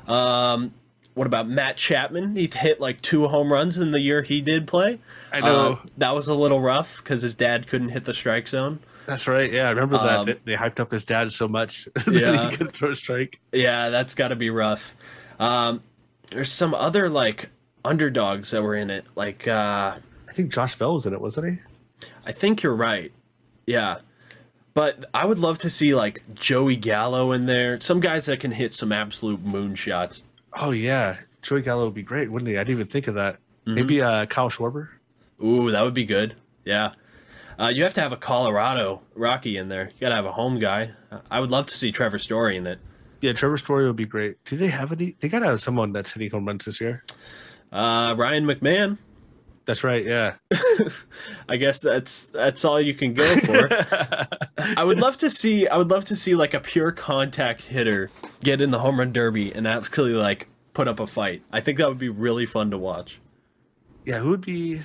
Um, 0.08 0.74
what 1.14 1.28
about 1.28 1.48
Matt 1.48 1.78
Chapman? 1.78 2.36
He 2.36 2.48
hit 2.48 2.80
like 2.80 3.02
two 3.02 3.28
home 3.28 3.52
runs 3.52 3.78
in 3.78 3.92
the 3.92 4.00
year 4.00 4.22
he 4.22 4.42
did 4.42 4.68
play. 4.68 5.00
I 5.32 5.42
know. 5.42 5.74
Uh, 5.74 5.86
that 5.98 6.16
was 6.16 6.28
a 6.28 6.36
little 6.36 6.62
rough 6.62 6.98
because 6.98 7.22
his 7.22 7.36
dad 7.36 7.68
couldn't 7.68 7.90
hit 7.90 8.06
the 8.06 8.14
strike 8.14 8.48
zone. 8.48 8.80
That's 9.06 9.28
right. 9.28 9.52
Yeah, 9.52 9.68
I 9.68 9.72
remember 9.72 9.98
that. 9.98 10.20
Um, 10.20 10.36
They, 10.46 10.56
hyped 10.56 10.80
up 10.80 10.92
his 10.92 11.06
dad 11.06 11.32
so 11.32 11.48
much 11.48 11.88
Yeah. 12.10 12.50
he 12.50 12.58
could 12.58 12.72
throw 12.72 12.92
a 12.92 12.96
strike. 12.96 13.40
Yeah, 13.52 13.90
that's 13.90 14.14
got 14.16 14.30
to 14.30 14.36
be 14.36 14.50
rough. 14.50 14.96
Um, 15.40 15.82
there's 16.30 16.52
some 16.52 16.74
other 16.74 17.10
like 17.10 17.50
underdogs 17.84 18.52
that 18.52 18.62
were 18.62 18.76
in 18.76 18.90
it. 18.90 19.06
Like 19.16 19.48
uh, 19.48 19.98
I 20.30 20.34
think 20.34 20.54
Josh 20.54 20.78
Bell 20.78 20.94
was 20.94 21.06
in 21.06 21.14
it, 21.14 21.22
wasn't 21.22 21.48
he? 22.02 22.08
I 22.26 22.32
think 22.32 22.64
you're 22.64 22.76
right. 22.76 23.12
Yeah. 23.66 23.98
But 24.74 25.06
I 25.14 25.26
would 25.26 25.40
love 25.40 25.58
to 25.60 25.70
see 25.70 25.94
like 25.96 26.24
Joey 26.34 26.76
Gallo 26.78 27.32
in 27.34 27.46
there. 27.46 27.80
Some 27.82 28.00
guys 28.00 28.28
that 28.28 28.40
can 28.40 28.52
hit 28.52 28.74
some 28.74 28.92
absolute 28.92 29.44
moonshots. 29.44 30.24
Oh 30.54 30.72
yeah, 30.72 31.18
Joey 31.42 31.62
Gallo 31.62 31.86
would 31.86 31.94
be 31.94 32.04
great, 32.04 32.32
wouldn't 32.32 32.48
he? 32.50 32.56
I 32.58 32.62
didn't 32.64 32.78
even 32.78 32.88
think 32.88 33.08
of 33.08 33.16
that. 33.16 33.36
Mm-hmm. 33.66 33.76
Maybe 33.76 34.02
uh, 34.02 34.26
Kyle 34.28 34.50
Schwarber. 34.50 34.90
Ooh, 35.44 35.72
that 35.72 35.82
would 35.84 35.94
be 35.94 36.06
good. 36.06 36.36
Yeah. 36.64 36.92
Uh, 37.62 37.68
you 37.68 37.84
have 37.84 37.94
to 37.94 38.02
have 38.02 38.12
a 38.12 38.18
Colorado 38.18 39.04
Rocky 39.14 39.56
in 39.58 39.70
there. 39.70 39.92
You 39.94 40.02
got 40.02 40.10
to 40.10 40.16
have 40.16 40.26
a 40.26 40.32
home 40.32 40.58
guy. 40.58 40.92
I 41.30 41.40
would 41.40 41.52
love 41.52 41.68
to 41.68 41.78
see 41.78 41.92
Trevor 41.92 42.18
Story 42.18 42.58
in 42.58 42.66
it. 42.66 42.80
Yeah, 43.22 43.34
Trevor 43.34 43.58
Story 43.58 43.86
would 43.86 43.96
be 43.96 44.08
great. 44.08 44.44
Do 44.46 44.58
they 44.58 44.70
have 44.70 44.92
any? 44.92 45.16
They 45.20 45.30
gotta 45.30 45.46
have 45.46 45.62
someone 45.62 45.94
that's 45.94 46.12
hitting 46.12 46.32
home 46.32 46.46
runs 46.46 46.66
this 46.66 46.82
year. 46.82 47.04
Uh, 47.72 48.16
Ryan 48.18 48.46
McMahon. 48.46 48.98
That's 49.66 49.84
right. 49.84 50.04
Yeah. 50.04 50.36
I 51.50 51.58
guess 51.58 51.82
that's 51.82 52.26
that's 52.28 52.66
all 52.66 52.82
you 52.82 52.96
can 52.96 53.14
go 53.14 53.36
for. 53.38 53.70
I 54.58 54.84
would 54.84 54.98
love 54.98 55.18
to 55.18 55.30
see 55.30 55.68
I 55.68 55.78
would 55.78 55.92
love 55.92 56.06
to 56.06 56.16
see 56.16 56.34
like 56.34 56.56
a 56.56 56.60
pure 56.60 56.92
contact 56.92 57.66
hitter 57.66 58.10
get 58.44 58.60
in 58.60 58.72
the 58.72 58.80
home 58.80 58.98
run 58.98 59.14
derby 59.14 59.54
and 59.54 59.68
actually 59.68 60.14
like 60.14 60.48
put 60.74 60.88
up 60.88 61.00
a 61.00 61.06
fight. 61.06 61.44
I 61.52 61.62
think 61.62 61.78
that 61.78 61.88
would 61.88 62.00
be 62.00 62.10
really 62.10 62.48
fun 62.48 62.72
to 62.72 62.78
watch. 62.80 63.20
Yeah. 64.04 64.20
Who 64.20 64.32
would 64.32 64.42
be? 64.42 64.82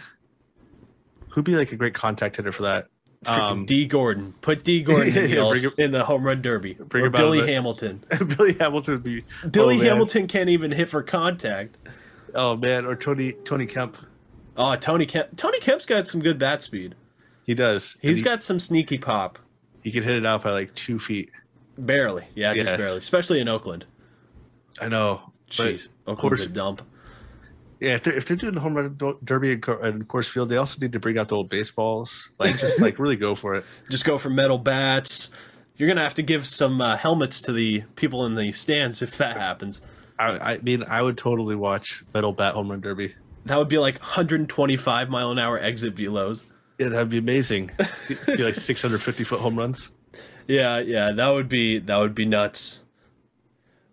Who'd 1.37 1.45
be 1.45 1.55
like 1.55 1.71
a 1.71 1.77
great 1.77 1.93
contact 1.93 2.37
hitter 2.37 2.51
for 2.51 2.63
that? 2.63 2.89
Um, 3.27 3.67
Dee 3.67 3.85
Gordon. 3.85 4.33
Put 4.41 4.65
Dee 4.65 4.81
Gordon 4.81 5.09
in, 5.09 5.15
the, 5.15 5.29
Yeah, 5.29 5.49
bring 5.51 5.63
him- 5.65 5.73
in 5.77 5.93
the 5.93 6.03
home 6.03 6.25
run 6.25 6.41
derby. 6.41 6.73
Bring 6.73 7.05
or 7.05 7.11
Billy. 7.11 7.47
Hamilton. 7.47 8.03
Billy 8.39 8.55
Hamilton 8.55 8.95
would 8.95 9.03
be. 9.03 9.23
Billy 9.51 9.79
oh. 9.79 9.85
Hamilton 9.85 10.29
can't 10.29 10.49
even 10.49 10.73
hit 10.73 10.89
for 10.89 11.03
contact. 11.03 11.77
Oh 12.35 12.57
man, 12.57 12.87
or 12.87 12.97
Tony 12.97 13.33
Tony 13.45 13.67
Kemp. 13.67 13.99
Oh, 14.57 14.75
Tony 14.77 15.05
Kemp. 15.05 15.37
Tony 15.37 15.61
Kemp's 15.61 15.85
got 15.85 16.09
some 16.09 16.23
good 16.23 16.39
bat 16.39 16.63
speed. 16.63 16.95
He 17.45 17.53
does. 17.53 17.99
He's 18.01 18.19
he, 18.21 18.25
got 18.25 18.43
some 18.43 18.59
sneaky 18.59 18.97
pop. 18.97 19.39
He 19.83 19.91
could 19.91 20.05
hit 20.05 20.17
it 20.17 20.25
out 20.25 20.43
by 20.43 20.53
like 20.53 20.75
two 20.75 20.99
feet. 20.99 21.31
Barely. 21.77 22.25
Yeah, 22.35 22.55
just 22.55 22.79
barely. 22.79 22.97
Especially 22.97 23.41
in 23.41 23.49
Oakland. 23.49 23.85
I 24.81 24.89
know. 24.89 25.33
Jeez. 25.51 25.89
of 26.07 26.15
Oakland's 26.15 26.41
course, 26.41 26.41
a 26.41 26.49
dump. 26.49 26.81
Yeah. 27.81 27.95
If 27.95 28.03
they're, 28.05 28.15
if 28.15 28.27
they're 28.27 28.37
doing 28.37 28.55
the 28.55 28.61
home 28.61 28.77
run 28.77 28.97
derby 29.25 29.53
and, 29.53 29.63
Co- 29.63 29.79
and 29.79 30.07
Coors 30.09 30.29
Field, 30.29 30.49
they 30.49 30.57
also 30.57 30.79
need 30.81 30.93
to 30.93 31.01
bring 31.01 31.19
out 31.19 31.29
the 31.29 31.37
old 31.37 31.49
baseballs. 31.49 32.29
Like 32.39 32.59
just 32.59 32.81
like 32.81 32.99
really 32.99 33.17
go 33.17 33.35
for 33.35 33.55
it. 33.55 33.65
just 33.91 34.05
go 34.05 34.19
for 34.19 34.31
metal 34.31 34.59
bats. 34.59 35.31
You're 35.77 35.89
gonna 35.89 36.03
have 36.03 36.15
to 36.15 36.23
give 36.23 36.47
some 36.47 36.81
uh, 36.81 36.97
helmets 36.97 37.41
to 37.43 37.53
the 37.53 37.83
people 37.97 38.25
in 38.25 38.35
the 38.35 38.53
stands 38.53 39.03
if 39.03 39.19
that 39.19 39.37
happens. 39.37 39.83
I, 40.19 40.55
I 40.55 40.59
mean, 40.59 40.83
I 40.85 41.03
would 41.03 41.19
totally 41.19 41.55
watch 41.57 42.03
metal 42.15 42.33
bat 42.33 42.55
home 42.55 42.71
run 42.71 42.81
derby. 42.81 43.15
That 43.45 43.59
would 43.59 43.69
be 43.69 43.79
like 43.79 44.01
125 44.01 45.11
mile 45.11 45.31
an 45.31 45.39
hour 45.39 45.59
exit 45.59 45.95
velos. 45.95 46.43
Yeah, 46.79 46.89
that'd 46.89 47.11
be 47.11 47.19
amazing. 47.19 47.71
be 48.27 48.37
like 48.39 48.55
650 48.55 49.25
foot 49.25 49.41
home 49.41 49.59
runs. 49.59 49.91
Yeah, 50.49 50.79
yeah, 50.79 51.13
that 51.13 51.29
would 51.29 51.49
be 51.49 51.79
that 51.81 51.97
would 51.97 52.15
be 52.15 52.25
nuts. 52.25 52.83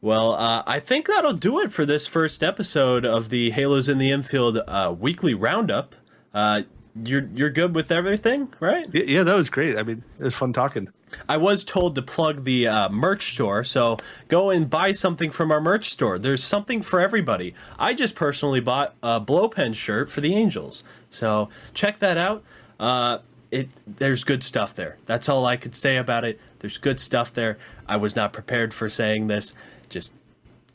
Well, 0.03 0.33
uh, 0.33 0.63
I 0.67 0.81
think 0.81 1.07
that'll 1.07 1.31
do 1.31 1.61
it 1.61 1.71
for 1.71 1.85
this 1.85 2.07
first 2.07 2.43
episode 2.43 3.05
of 3.05 3.29
the 3.29 3.51
Halos 3.51 3.87
in 3.87 3.99
the 3.99 4.11
Infield 4.11 4.59
uh, 4.67 4.93
weekly 4.99 5.33
roundup. 5.33 5.95
Uh, 6.33 6.63
you're 6.93 7.29
you're 7.33 7.49
good 7.49 7.73
with 7.73 7.89
everything, 7.89 8.53
right? 8.59 8.85
Yeah, 8.91 9.03
yeah, 9.03 9.23
that 9.23 9.33
was 9.33 9.49
great. 9.49 9.77
I 9.77 9.83
mean, 9.83 10.03
it 10.19 10.23
was 10.25 10.35
fun 10.35 10.51
talking. 10.51 10.89
I 11.29 11.37
was 11.37 11.63
told 11.63 11.95
to 11.95 12.01
plug 12.01 12.43
the 12.43 12.67
uh, 12.67 12.89
merch 12.89 13.31
store, 13.31 13.63
so 13.63 13.95
go 14.27 14.49
and 14.49 14.69
buy 14.69 14.91
something 14.91 15.31
from 15.31 15.53
our 15.53 15.61
merch 15.61 15.89
store. 15.89 16.19
There's 16.19 16.43
something 16.43 16.81
for 16.81 16.99
everybody. 16.99 17.55
I 17.79 17.93
just 17.93 18.13
personally 18.13 18.59
bought 18.59 18.95
a 19.01 19.21
Blowpen 19.21 19.73
shirt 19.73 20.09
for 20.09 20.19
the 20.19 20.35
Angels, 20.35 20.83
so 21.09 21.47
check 21.73 21.99
that 21.99 22.17
out. 22.17 22.43
Uh, 22.77 23.19
it 23.51 23.69
there's 23.87 24.25
good 24.25 24.43
stuff 24.43 24.73
there. 24.75 24.97
That's 25.05 25.29
all 25.29 25.45
I 25.45 25.55
could 25.55 25.75
say 25.75 25.95
about 25.95 26.25
it. 26.25 26.41
There's 26.59 26.77
good 26.77 26.99
stuff 26.99 27.31
there. 27.31 27.57
I 27.87 27.97
was 27.97 28.15
not 28.17 28.33
prepared 28.33 28.73
for 28.73 28.89
saying 28.89 29.27
this. 29.27 29.53
Just 29.93 30.11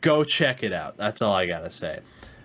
go 0.00 0.24
check 0.24 0.62
it 0.62 0.72
out. 0.72 0.96
That's 0.96 1.20
all 1.20 1.34
I 1.34 1.46
gotta 1.46 1.70
say. 1.70 2.00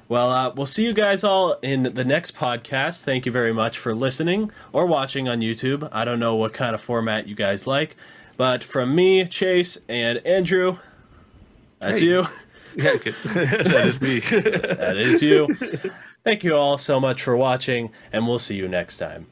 Well, 0.10 0.32
uh, 0.32 0.52
we'll 0.54 0.66
see 0.66 0.86
you 0.86 0.94
guys 0.94 1.24
all 1.24 1.54
in 1.62 1.84
the 1.84 2.04
next 2.04 2.36
podcast. 2.36 3.04
Thank 3.04 3.26
you 3.26 3.32
very 3.32 3.54
much 3.54 3.78
for 3.80 3.96
listening 3.96 4.52
or 4.74 4.86
watching 4.86 5.30
on 5.30 5.40
YouTube. 5.40 5.88
I 5.92 6.04
don't 6.04 6.20
know 6.20 6.36
what 6.36 6.54
kind 6.54 6.76
of 6.76 6.82
format 6.82 7.28
you 7.28 7.36
guys 7.36 7.66
like, 7.66 7.96
but 8.36 8.64
from 8.64 8.94
me, 8.94 9.26
Chase, 9.26 9.78
and 9.88 10.18
Andrew, 10.26 10.78
that's 11.80 12.00
Hey. 12.00 12.06
you. 12.08 12.28
Yeah, 12.76 12.94
that 12.96 13.84
is 13.86 14.02
me. 14.02 14.20
That 14.20 14.98
is 14.98 15.22
you. 15.22 15.54
Thank 16.24 16.44
you 16.44 16.56
all 16.56 16.80
so 16.80 17.00
much 17.00 17.22
for 17.22 17.38
watching, 17.38 17.92
and 18.12 18.26
we'll 18.28 18.40
see 18.40 18.56
you 18.56 18.68
next 18.68 18.98
time. 18.98 19.28